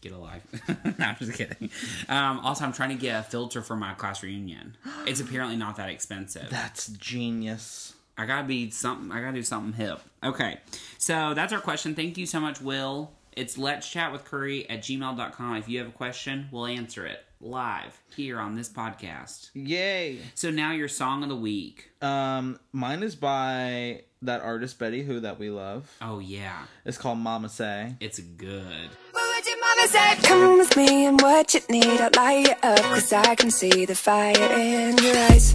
Get 0.00 0.12
a 0.12 0.18
life. 0.18 0.42
no, 0.98 1.04
I'm 1.04 1.16
just 1.16 1.32
kidding. 1.34 1.70
Um, 2.08 2.40
also, 2.40 2.64
I'm 2.64 2.72
trying 2.72 2.90
to 2.90 2.96
get 2.96 3.20
a 3.20 3.22
filter 3.22 3.62
for 3.62 3.76
my 3.76 3.94
class 3.94 4.22
reunion. 4.22 4.76
It's 5.06 5.20
apparently 5.20 5.56
not 5.56 5.76
that 5.76 5.88
expensive. 5.88 6.48
That's 6.50 6.88
genius. 6.88 7.94
I 8.18 8.26
gotta 8.26 8.46
be 8.46 8.70
something. 8.70 9.10
I 9.10 9.20
gotta 9.20 9.34
do 9.34 9.42
something 9.42 9.72
hip. 9.72 10.00
Okay, 10.22 10.58
so 10.98 11.34
that's 11.34 11.52
our 11.52 11.60
question. 11.60 11.94
Thank 11.94 12.18
you 12.18 12.26
so 12.26 12.40
much, 12.40 12.60
Will. 12.60 13.10
It's 13.36 13.58
let's 13.58 13.88
chat 13.88 14.12
with 14.12 14.24
curry 14.24 14.68
at 14.70 14.80
gmail.com. 14.80 15.56
If 15.56 15.68
you 15.68 15.78
have 15.78 15.88
a 15.88 15.92
question, 15.92 16.48
we'll 16.50 16.66
answer 16.66 17.04
it 17.06 17.22
live 17.38 18.00
here 18.16 18.40
on 18.40 18.54
this 18.56 18.68
podcast. 18.70 19.50
Yay. 19.52 20.18
So 20.34 20.50
now 20.50 20.72
your 20.72 20.88
song 20.88 21.22
of 21.22 21.28
the 21.28 21.36
week. 21.36 21.90
Um, 22.00 22.58
mine 22.72 23.02
is 23.02 23.14
by 23.14 24.04
that 24.22 24.40
artist 24.40 24.78
Betty 24.78 25.02
Who 25.02 25.20
that 25.20 25.38
we 25.38 25.50
love. 25.50 25.94
Oh 26.00 26.18
yeah, 26.18 26.62
It's 26.86 26.96
called 26.96 27.18
Mama 27.18 27.50
Say. 27.50 27.94
it's 28.00 28.18
good. 28.18 28.88
What 29.12 29.36
would 29.36 29.46
your 29.46 29.60
mama 29.60 29.88
say? 29.88 30.14
Come 30.26 30.58
with 30.58 30.74
me 30.76 31.04
and 31.04 31.20
what 31.20 31.52
you 31.52 31.60
need. 31.68 32.00
I'll 32.00 32.10
light 32.16 32.46
you 32.48 32.54
up, 32.62 32.78
cause 32.78 33.12
I 33.12 33.34
can 33.34 33.50
see 33.50 33.84
the 33.84 33.94
fire 33.94 34.32
in 34.34 34.96
your 34.96 35.14
eyes. 35.14 35.54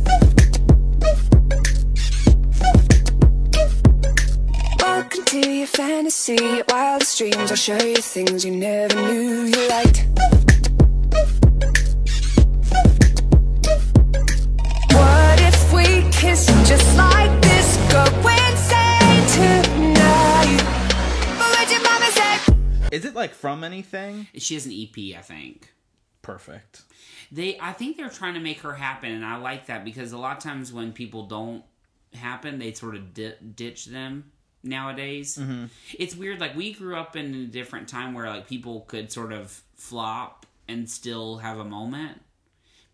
Fantasy, 5.71 6.35
your 6.35 6.65
wildest 6.67 7.17
dreams. 7.17 7.49
I'll 7.49 7.55
show 7.55 7.81
you 7.81 7.95
things 7.95 8.43
you 8.43 8.51
never 8.51 8.95
knew 8.95 9.43
you 9.43 9.69
liked. 9.69 10.05
What 14.91 15.39
if 15.41 15.73
we 15.73 16.09
kissed 16.11 16.49
just 16.67 16.97
like 16.97 17.41
this? 17.41 17.77
Go 17.91 18.03
insane 18.03 19.27
tonight. 19.37 20.61
What 21.37 21.59
would 21.59 21.71
your 21.71 21.83
mama 21.83 22.05
say? 22.11 22.55
Is 22.91 23.05
it 23.05 23.15
like 23.15 23.33
from 23.33 23.63
anything? 23.63 24.27
She 24.35 24.55
has 24.55 24.65
an 24.65 24.73
EP, 24.73 25.17
I 25.17 25.21
think. 25.21 25.73
Perfect. 26.21 26.81
They, 27.31 27.57
I 27.59 27.71
think 27.71 27.95
they're 27.95 28.09
trying 28.09 28.33
to 28.33 28.41
make 28.41 28.59
her 28.61 28.73
happen, 28.73 29.11
and 29.11 29.25
I 29.25 29.37
like 29.37 29.67
that 29.67 29.85
because 29.85 30.11
a 30.11 30.17
lot 30.17 30.37
of 30.37 30.43
times 30.43 30.73
when 30.73 30.91
people 30.91 31.27
don't 31.27 31.63
happen, 32.13 32.59
they 32.59 32.73
sort 32.73 32.95
of 32.95 33.13
di- 33.13 33.35
ditch 33.55 33.85
them 33.85 34.31
nowadays. 34.63 35.39
It's 35.97 36.15
weird. 36.15 36.39
Like 36.39 36.55
we 36.55 36.73
grew 36.73 36.95
up 36.95 37.15
in 37.15 37.33
a 37.33 37.45
different 37.45 37.87
time 37.87 38.13
where 38.13 38.29
like 38.29 38.47
people 38.47 38.81
could 38.81 39.11
sort 39.11 39.33
of 39.33 39.61
flop 39.75 40.45
and 40.67 40.89
still 40.89 41.37
have 41.37 41.59
a 41.59 41.65
moment. 41.65 42.21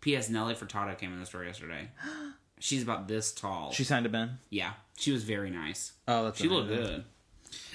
P.S. 0.00 0.28
Nelly 0.30 0.54
Furtado 0.54 0.96
came 0.96 1.12
in 1.12 1.20
the 1.20 1.26
store 1.26 1.44
yesterday. 1.44 1.88
She's 2.60 2.82
about 2.82 3.06
this 3.08 3.32
tall. 3.32 3.70
She 3.72 3.84
signed 3.84 4.06
a 4.06 4.08
bin. 4.08 4.38
yeah, 4.50 4.72
she 4.96 5.12
was 5.12 5.22
very 5.22 5.50
nice. 5.50 5.92
Oh, 6.08 6.24
that's 6.24 6.40
She 6.40 6.48
looked 6.48 6.68
good. 6.68 7.04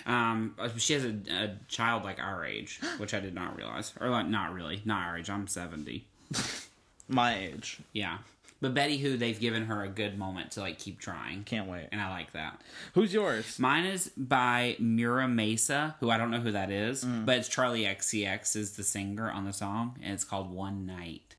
Um, 0.06 0.56
uh, 0.60 0.70
she 0.78 0.94
has 0.94 1.06
a, 1.06 1.16
a 1.32 1.56
child 1.70 2.04
like 2.04 2.20
our 2.20 2.46
age, 2.46 2.80
which 2.98 3.14
I 3.14 3.20
did 3.22 3.34
not 3.34 3.56
realize, 3.56 3.94
or 4.02 4.10
like 4.10 4.28
not 4.28 4.54
really, 4.54 4.82
not 4.86 5.08
our 5.08 5.18
age. 5.18 5.30
I'm 5.30 5.48
seventy. 5.48 6.06
My 7.08 7.38
age. 7.38 7.80
Yeah, 7.94 8.18
but 8.64 8.74
Betty, 8.74 8.98
who 8.98 9.16
they've 9.18 9.40
given 9.40 9.66
her 9.66 9.84
a 9.84 9.88
good 9.90 10.18
moment 10.18 10.52
to 10.54 10.62
like 10.62 10.80
keep 10.80 11.00
trying, 11.00 11.44
Can't 11.44 11.68
wait. 11.70 11.90
and 11.92 12.02
I 12.02 12.10
like 12.10 12.32
that. 12.32 12.60
Who's 12.96 13.14
yours? 13.14 13.60
Mine 13.60 13.86
is 13.86 14.10
by 14.18 14.76
Mura 14.80 15.26
Masa, 15.28 15.94
who 16.00 16.10
I 16.10 16.18
don't 16.18 16.32
know 16.32 16.40
who 16.40 16.52
that 16.52 16.72
is, 16.72 17.04
Mm. 17.06 17.26
but 17.26 17.38
it's 17.38 17.50
Charli 17.50 17.86
XCX 17.86 18.56
is 18.56 18.72
the 18.78 18.84
singer 18.84 19.30
on 19.30 19.46
the 19.46 19.54
song, 19.54 19.98
and 20.02 20.14
it's 20.14 20.24
called 20.24 20.50
One 20.50 20.86
Night. 20.86 21.36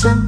Connection. 0.00 0.26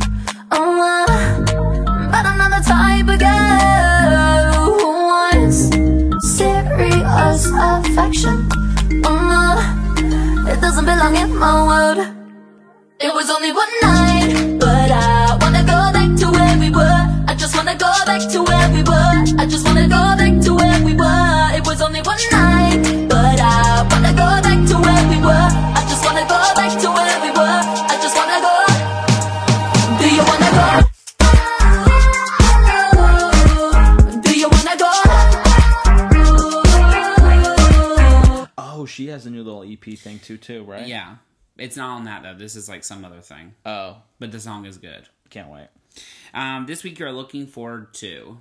Oh, 0.50 0.80
uh, 0.82 2.10
but 2.10 2.26
I'm 2.26 2.38
not 2.38 2.50
the 2.50 2.62
type 2.66 3.08
of 3.08 3.18
girl 3.18 4.52
who 4.52 4.84
wants 4.84 5.68
serious 6.36 7.46
affection. 7.46 8.48
Oh, 9.04 9.08
uh, 9.08 10.52
it 10.52 10.60
doesn't 10.60 10.84
belong 10.84 11.16
in 11.16 11.36
my 11.36 11.66
world. 11.66 11.98
It 13.00 13.12
was 13.14 13.30
only 13.30 13.52
one 13.52 13.72
night, 13.82 14.58
but 14.60 14.90
I 14.90 15.38
wanna 15.40 15.62
go 15.62 15.92
back 15.92 16.16
to 16.20 16.30
where 16.30 16.58
we 16.58 16.70
were. 16.70 17.24
I 17.26 17.34
just 17.34 17.56
wanna 17.56 17.74
go 17.74 17.92
back 18.04 18.20
to 18.32 18.42
where 18.42 18.70
we 18.72 18.82
were. 18.82 19.42
I 19.42 19.46
just 19.46 19.66
wanna 19.66 19.88
go 19.88 20.02
back 20.20 20.40
to 20.44 20.54
where 20.54 20.84
we 20.84 20.94
were. 20.94 21.21
EP 39.86 39.98
thing 39.98 40.18
too, 40.18 40.36
too, 40.36 40.64
right? 40.64 40.86
Yeah. 40.86 41.16
It's 41.58 41.76
not 41.76 41.96
on 41.96 42.04
that 42.04 42.22
though. 42.22 42.34
This 42.34 42.56
is 42.56 42.68
like 42.68 42.82
some 42.84 43.04
other 43.04 43.20
thing. 43.20 43.54
Oh, 43.66 43.98
But 44.18 44.32
the 44.32 44.40
song 44.40 44.64
is 44.66 44.78
good. 44.78 45.08
can't 45.30 45.48
wait. 45.50 45.68
Um, 46.34 46.64
this 46.66 46.82
week 46.82 46.98
you're 46.98 47.12
looking 47.12 47.46
forward 47.46 47.92
to 47.94 48.38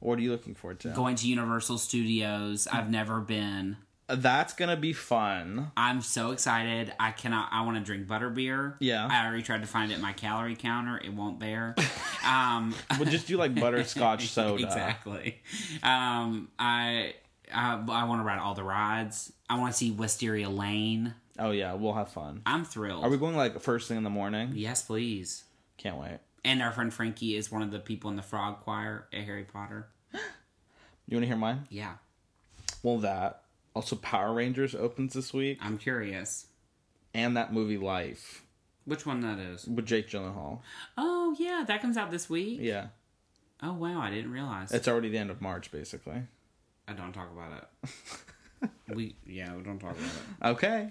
What 0.00 0.18
are 0.18 0.22
you 0.22 0.30
looking 0.30 0.54
forward 0.54 0.80
to? 0.80 0.88
going 0.90 1.16
to 1.16 1.28
Universal 1.28 1.78
Studios. 1.78 2.66
I've 2.70 2.90
never 2.90 3.20
been. 3.20 3.76
That's 4.08 4.54
gonna 4.54 4.76
be 4.76 4.92
fun. 4.92 5.70
I'm 5.76 6.00
so 6.02 6.32
excited. 6.32 6.92
I 6.98 7.12
cannot. 7.12 7.48
I 7.52 7.62
want 7.62 7.76
to 7.78 7.82
drink 7.84 8.08
butterbeer. 8.08 8.74
Yeah. 8.80 9.06
I 9.08 9.24
already 9.24 9.44
tried 9.44 9.60
to 9.62 9.68
find 9.68 9.92
it 9.92 9.94
in 9.94 10.00
my 10.00 10.12
calorie 10.12 10.56
counter. 10.56 11.00
It 11.02 11.12
won't 11.14 11.38
there. 11.40 11.74
Um, 12.26 12.74
We'll 12.98 13.08
just 13.08 13.26
do 13.26 13.38
like 13.38 13.54
butterscotch 13.54 14.28
soda. 14.30 14.62
exactly. 14.64 15.40
Um, 15.82 16.48
I 16.58 17.14
I, 17.52 17.74
I 17.74 18.04
want 18.04 18.20
to 18.20 18.24
ride 18.24 18.38
all 18.38 18.54
the 18.54 18.62
rides. 18.64 19.32
I 19.48 19.58
want 19.58 19.72
to 19.72 19.76
see 19.78 19.90
Wisteria 19.90 20.48
Lane. 20.48 21.14
Oh 21.38 21.50
yeah, 21.50 21.74
we'll 21.74 21.94
have 21.94 22.10
fun. 22.10 22.42
I'm 22.46 22.64
thrilled. 22.64 23.04
Are 23.04 23.10
we 23.10 23.16
going 23.16 23.36
like 23.36 23.60
first 23.60 23.88
thing 23.88 23.96
in 23.96 24.04
the 24.04 24.10
morning? 24.10 24.52
Yes, 24.54 24.82
please. 24.82 25.44
Can't 25.78 25.96
wait. 25.96 26.18
And 26.44 26.62
our 26.62 26.72
friend 26.72 26.92
Frankie 26.92 27.36
is 27.36 27.50
one 27.52 27.62
of 27.62 27.70
the 27.70 27.78
people 27.78 28.10
in 28.10 28.16
the 28.16 28.22
Frog 28.22 28.60
Choir 28.60 29.06
at 29.12 29.24
Harry 29.24 29.44
Potter. 29.44 29.88
You 31.06 31.16
want 31.16 31.24
to 31.24 31.26
hear 31.28 31.36
mine? 31.36 31.66
Yeah, 31.70 31.94
Well, 32.84 32.98
that. 32.98 33.42
Also, 33.74 33.96
Power 33.96 34.32
Rangers 34.32 34.76
opens 34.76 35.12
this 35.12 35.32
week, 35.34 35.58
I'm 35.60 35.76
curious. 35.76 36.46
and 37.14 37.36
that 37.36 37.52
movie 37.52 37.78
Life 37.78 38.44
Which 38.84 39.06
one 39.06 39.20
that 39.22 39.38
is? 39.40 39.66
with 39.66 39.86
Jake 39.86 40.08
Gyllenhaal. 40.08 40.60
Oh 40.96 41.34
yeah, 41.38 41.64
that 41.66 41.82
comes 41.82 41.96
out 41.96 42.10
this 42.12 42.30
week. 42.30 42.58
Yeah, 42.62 42.88
Oh 43.62 43.72
wow, 43.72 44.00
I 44.00 44.10
didn't 44.10 44.30
realize. 44.30 44.70
it's 44.72 44.86
already 44.86 45.08
the 45.08 45.18
end 45.18 45.30
of 45.30 45.40
March, 45.40 45.72
basically. 45.72 46.22
I 46.88 46.92
don't 46.92 47.12
talk 47.12 47.30
about 47.32 47.52
it. 48.62 48.70
we 48.94 49.14
yeah, 49.26 49.54
we 49.56 49.62
don't 49.62 49.78
talk 49.78 49.92
about 49.92 50.04
it. 50.04 50.46
Okay. 50.52 50.88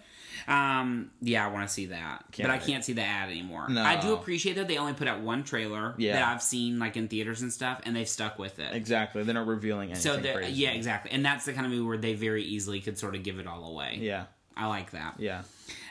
Um, 0.48 1.12
yeah, 1.22 1.46
I 1.46 1.52
want 1.52 1.68
to 1.68 1.74
see 1.74 1.88
that, 1.88 2.24
Can't 2.32 2.48
but 2.50 2.54
I 2.54 2.58
can't 2.58 2.84
see 2.84 2.94
the 2.94 3.02
ad 3.04 3.30
anymore. 3.30 3.68
No. 3.70 3.84
I 3.84 4.00
do 4.00 4.14
appreciate 4.14 4.54
that 4.56 4.68
they 4.68 4.78
only 4.78 4.94
put 4.94 5.08
out 5.08 5.20
one 5.20 5.44
trailer 5.44 5.94
Yeah. 5.98 6.14
that 6.14 6.28
I've 6.30 6.42
seen 6.42 6.80
like 6.80 6.96
in 6.98 7.08
theaters 7.08 7.42
and 7.42 7.52
stuff, 7.52 7.82
and 7.84 7.96
they've 7.96 8.08
stuck 8.08 8.40
with 8.40 8.60
it. 8.60 8.74
Exactly. 8.74 9.24
They're 9.24 9.36
not 9.36 9.48
revealing 9.48 9.92
anything. 9.92 10.02
so 10.14 10.18
they're- 10.18 10.36
crazy. 10.38 10.54
yeah, 10.54 10.72
exactly, 10.72 11.12
and 11.12 11.24
that's 11.26 11.46
the 11.46 11.54
kind 11.54 11.66
of 11.66 11.72
movie 11.72 11.86
where 11.86 11.98
they 11.98 12.14
very 12.14 12.44
easily 12.44 12.80
could 12.80 12.98
sort 12.98 13.16
of 13.16 13.24
give 13.24 13.38
it 13.40 13.48
all 13.48 13.66
away. 13.66 13.98
Yeah. 14.02 14.26
I 14.56 14.68
like 14.68 14.92
that. 14.92 15.16
Yeah. 15.20 15.44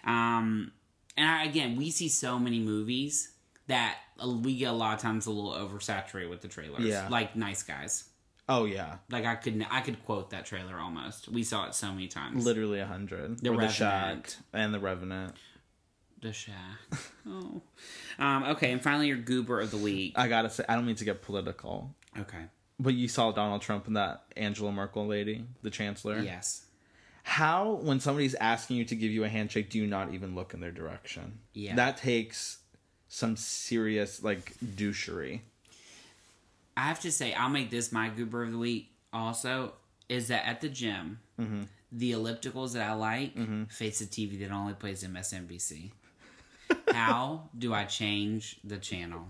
Um, 0.05 0.73
and 1.17 1.27
I, 1.29 1.45
again, 1.45 1.77
we 1.77 1.91
see 1.91 2.09
so 2.09 2.39
many 2.39 2.59
movies 2.61 3.33
that 3.67 3.97
we 4.27 4.57
get 4.57 4.71
a 4.71 4.73
lot 4.73 4.95
of 4.95 5.01
times 5.01 5.27
a 5.27 5.31
little 5.31 5.53
oversaturated 5.53 6.31
with 6.31 6.41
the 6.43 6.49
trailers. 6.49 6.85
Yeah. 6.85 7.09
like 7.09 7.37
Nice 7.37 7.63
Guys. 7.63 8.08
Oh 8.49 8.65
yeah. 8.65 8.97
Like 9.11 9.25
I 9.25 9.35
could 9.35 9.67
I 9.71 9.81
could 9.81 10.05
quote 10.05 10.31
that 10.31 10.47
trailer 10.47 10.79
almost. 10.79 11.29
We 11.29 11.43
saw 11.45 11.67
it 11.67 11.75
so 11.75 11.93
many 11.93 12.09
times. 12.09 12.45
Literally 12.45 12.81
a 12.81 12.87
hundred. 12.87 13.39
The 13.41 13.51
the. 13.51 13.69
Shack 13.69 14.31
and 14.53 14.73
the 14.73 14.81
Revenant. 14.81 15.35
The 16.21 16.33
Shack. 16.33 16.55
Oh. 17.31 17.61
Um, 18.19 18.45
okay, 18.45 18.73
and 18.73 18.83
finally 18.83 19.07
your 19.09 19.19
goober 19.19 19.61
of 19.61 19.71
the 19.71 19.77
week. 19.77 20.15
I 20.17 20.29
gotta 20.29 20.49
say, 20.49 20.65
I 20.67 20.77
don't 20.77 20.87
mean 20.87 20.97
to 20.97 21.05
get 21.05 21.21
political, 21.21 21.95
Okay. 22.19 22.45
but 22.81 22.95
you 22.95 23.07
saw 23.07 23.33
Donald 23.33 23.61
Trump 23.61 23.87
and 23.87 23.97
that 23.99 24.23
Angela 24.35 24.73
Merkel 24.73 25.07
lady, 25.07 25.45
the 25.61 25.69
chancellor. 25.69 26.19
Yes. 26.21 26.65
How, 27.25 27.73
when 27.83 28.01
somebody's 28.01 28.35
asking 28.37 28.79
you 28.79 28.87
to 28.87 28.97
give 28.97 29.11
you 29.11 29.25
a 29.25 29.29
handshake, 29.29 29.69
do 29.69 29.77
you 29.79 29.87
not 29.87 30.15
even 30.15 30.35
look 30.35 30.55
in 30.55 30.61
their 30.61 30.71
direction? 30.71 31.41
Yeah. 31.53 31.75
That 31.77 31.99
takes 31.99 32.61
some 33.09 33.37
serious 33.37 34.23
like 34.23 34.55
douchery. 34.65 35.41
I 36.79 36.83
have 36.83 37.01
to 37.01 37.11
say, 37.12 37.35
I'll 37.35 37.49
make 37.49 37.71
this 37.71 37.91
my 37.93 38.09
goober 38.09 38.43
of 38.45 38.53
the 38.53 38.59
week 38.59 38.91
also, 39.12 39.75
is 40.09 40.29
that 40.29 40.47
at 40.47 40.61
the 40.61 40.69
gym, 40.69 41.19
Mm-hmm. 41.41 41.62
the 41.93 42.12
ellipticals 42.12 42.73
that 42.73 42.88
I 42.88 42.95
like 42.95 43.33
face 43.71 44.01
a 44.01 44.07
TV 44.07 44.38
that 44.41 44.51
only 44.51 44.75
plays 44.75 45.05
MSNBC. 45.05 45.91
How 46.93 47.49
do 47.57 47.73
I 47.73 47.85
change 47.85 48.59
the 48.64 48.77
channel? 48.79 49.29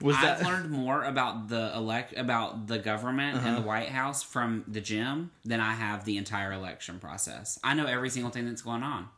Was 0.00 0.16
I've 0.16 0.22
that 0.40 0.42
learned 0.44 0.70
more 0.70 1.02
about 1.04 1.48
the 1.48 1.72
elect 1.74 2.16
about 2.16 2.66
the 2.66 2.78
government 2.78 3.36
and 3.38 3.46
the 3.46 3.50
Uh-huh. 3.60 3.68
White 3.68 3.88
House 3.90 4.22
from 4.22 4.64
the 4.68 4.80
gym 4.80 5.30
than 5.44 5.60
I 5.60 5.72
have 5.74 6.04
the 6.04 6.16
entire 6.16 6.52
election 6.52 6.98
process. 6.98 7.58
I 7.62 7.74
know 7.74 7.86
every 7.86 8.08
single 8.10 8.30
thing 8.30 8.46
that's 8.46 8.62
going 8.62 8.82
on, 8.82 9.08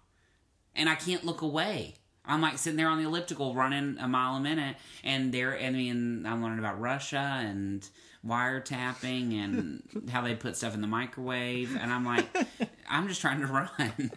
and 0.74 0.88
I 0.88 0.94
can't 0.96 1.24
look 1.24 1.42
away. 1.42 1.94
I'm 2.26 2.40
like 2.40 2.58
sitting 2.58 2.76
there 2.76 2.88
on 2.88 2.98
the 2.98 3.04
elliptical 3.04 3.54
running 3.54 3.98
a 3.98 4.08
mile 4.08 4.36
a 4.36 4.40
minute, 4.40 4.76
and 5.02 5.32
there. 5.32 5.58
I 5.58 5.70
mean, 5.70 6.24
I'm 6.26 6.42
learning 6.42 6.58
about 6.58 6.80
Russia 6.80 7.40
and 7.40 7.86
wiretapping 8.26 9.34
and 9.34 10.08
how 10.10 10.22
they 10.22 10.34
put 10.34 10.56
stuff 10.56 10.74
in 10.74 10.80
the 10.80 10.86
microwave, 10.86 11.76
and 11.76 11.92
I'm 11.92 12.04
like, 12.04 12.26
I'm 12.88 13.08
just 13.08 13.20
trying 13.20 13.40
to 13.40 13.46
run. 13.46 14.10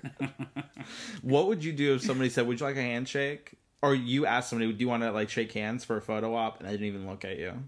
What 1.22 1.48
would 1.48 1.64
you 1.64 1.74
do 1.74 1.96
if 1.96 2.02
somebody 2.04 2.30
said, 2.30 2.48
"Would 2.48 2.60
you 2.60 2.66
like 2.66 2.78
a 2.78 2.82
handshake?" 2.82 3.56
Or 3.82 3.94
you 3.94 4.26
asked 4.26 4.50
somebody, 4.50 4.72
"Do 4.74 4.80
you 4.80 4.88
want 4.88 5.04
to 5.04 5.12
like 5.12 5.30
shake 5.30 5.52
hands 5.52 5.86
for 5.86 5.98
a 5.98 6.02
photo 6.02 6.34
op?" 6.36 6.60
And 6.60 6.68
they 6.68 6.74
didn't 6.74 6.88
even 6.88 7.08
look 7.08 7.26
at 7.26 7.38
you. 7.38 7.64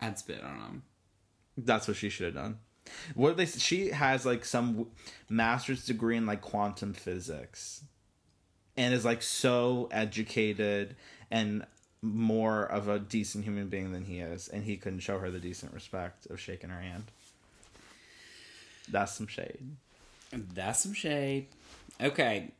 I'd 0.00 0.18
spit 0.18 0.42
on 0.42 0.58
them. 0.58 0.82
That's 1.56 1.86
what 1.86 1.96
she 1.96 2.08
should 2.08 2.26
have 2.26 2.34
done. 2.34 2.58
What 3.14 3.36
they 3.36 3.46
she 3.46 3.88
has 3.90 4.26
like 4.26 4.44
some 4.44 4.88
master's 5.28 5.86
degree 5.86 6.16
in 6.16 6.26
like 6.26 6.42
quantum 6.42 6.92
physics, 6.92 7.84
and 8.76 8.92
is 8.94 9.04
like 9.04 9.22
so 9.22 9.88
educated 9.90 10.96
and 11.30 11.64
more 12.02 12.64
of 12.64 12.88
a 12.88 12.98
decent 12.98 13.44
human 13.44 13.68
being 13.68 13.92
than 13.92 14.04
he 14.04 14.18
is, 14.20 14.48
and 14.48 14.64
he 14.64 14.76
couldn't 14.76 15.00
show 15.00 15.18
her 15.18 15.30
the 15.30 15.38
decent 15.38 15.72
respect 15.72 16.26
of 16.26 16.38
shaking 16.40 16.70
her 16.70 16.80
hand. 16.80 17.04
That's 18.90 19.12
some 19.12 19.26
shade. 19.26 19.58
That's 20.32 20.80
some 20.82 20.92
shade. 20.92 21.46
Okay, 22.02 22.50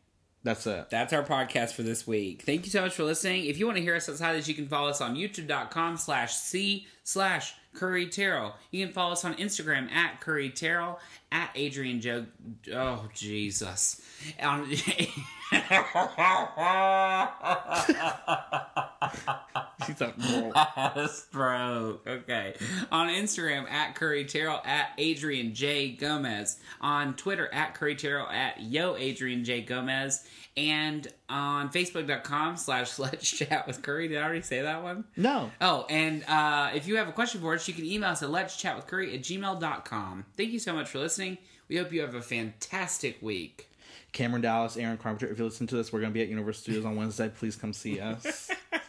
That's 0.44 0.66
it. 0.66 0.88
that's 0.90 1.12
our 1.12 1.24
podcast 1.24 1.72
for 1.72 1.83
this 1.83 2.07
week. 2.07 2.42
Thank 2.42 2.64
you 2.64 2.70
so 2.70 2.81
much 2.83 2.94
for 2.94 3.05
listening. 3.05 3.44
If 3.46 3.59
you 3.59 3.66
want 3.66 3.77
to 3.77 3.83
hear 3.83 3.96
us 3.96 4.09
outside 4.09 4.35
this, 4.35 4.48
you 4.48 4.55
can 4.55 4.68
follow 4.68 4.88
us 4.88 5.00
on 5.00 5.16
youtube.com 5.16 5.96
slash 5.96 6.35
C 6.35 6.87
slash 7.03 7.55
Curry 7.74 8.07
Terrell. 8.09 8.55
You 8.70 8.85
can 8.87 8.94
follow 8.94 9.12
us 9.12 9.24
on 9.24 9.35
Instagram 9.35 9.90
at 9.90 10.20
Curry 10.20 10.50
Terrell, 10.50 11.00
at 11.33 11.50
Adrian 11.57 12.00
Joe. 12.00 12.27
Oh, 12.72 13.09
Jesus. 13.14 14.00
On, 14.40 14.70
She's 19.87 20.01
like, 20.01 20.14
stroke. 21.11 22.07
Okay. 22.07 22.55
On 22.90 23.09
Instagram 23.09 23.71
at 23.71 23.95
Curry 23.95 24.25
Terrell 24.25 24.61
at 24.64 24.90
Adrian 24.99 25.55
J 25.55 25.90
Gomez. 25.90 26.59
On 26.81 27.14
Twitter 27.14 27.53
at 27.53 27.75
Curry 27.75 27.97
Terrell 27.97 28.29
at 28.29 28.62
Yo 28.62 28.97
Adrian 28.97 29.45
J 29.45 29.61
Gomez. 29.61 30.25
And 30.57 31.07
on 31.29 31.71
Facebook.com 31.71 32.57
slash 32.57 32.99
Let's 32.99 33.29
Chat 33.31 33.67
with 33.67 33.83
Curry. 33.83 34.09
Did 34.09 34.19
I 34.19 34.23
already 34.23 34.43
say 34.43 34.62
that 34.62 34.83
one? 34.83 35.05
no. 35.17 35.51
Oh, 35.61 35.87
and 35.90 36.25
uh, 36.29 36.71
if 36.75 36.87
you 36.87 36.97
have 36.97 37.09
a 37.09 37.12
question 37.12 37.40
for 37.40 37.55
us, 37.55 37.67
you 37.69 37.75
can 37.75 37.85
email 37.85 38.11
us 38.11 38.23
at 38.23 38.31
let's 38.31 38.57
chat 38.57 38.77
with 38.77 38.87
curry 38.87 39.14
at 39.14 39.23
gmail.com. 39.23 40.25
Thank 40.37 40.51
you 40.51 40.59
so 40.59 40.73
much 40.73 40.88
for 40.88 40.99
listening. 40.99 41.38
We 41.69 41.77
hope 41.77 41.93
you 41.93 42.01
have 42.03 42.14
a 42.14 42.23
fantastic 42.23 43.21
week. 43.21 43.71
Cameron 44.14 44.42
Dallas, 44.42 44.77
Aaron 44.79 44.96
Carpenter. 44.96 45.31
If 45.31 45.38
you 45.38 45.44
listen 45.44 45.66
to 45.66 45.77
this, 45.77 45.92
we're 45.92 46.00
gonna 46.00 46.12
be 46.12 46.22
at 46.22 46.29
Universal 46.29 46.62
Studios 46.62 46.85
on 46.87 46.96
Wednesday. 46.96 47.31
Please 47.37 47.57
come 47.57 47.74
see 47.74 48.00
us. 48.00 48.50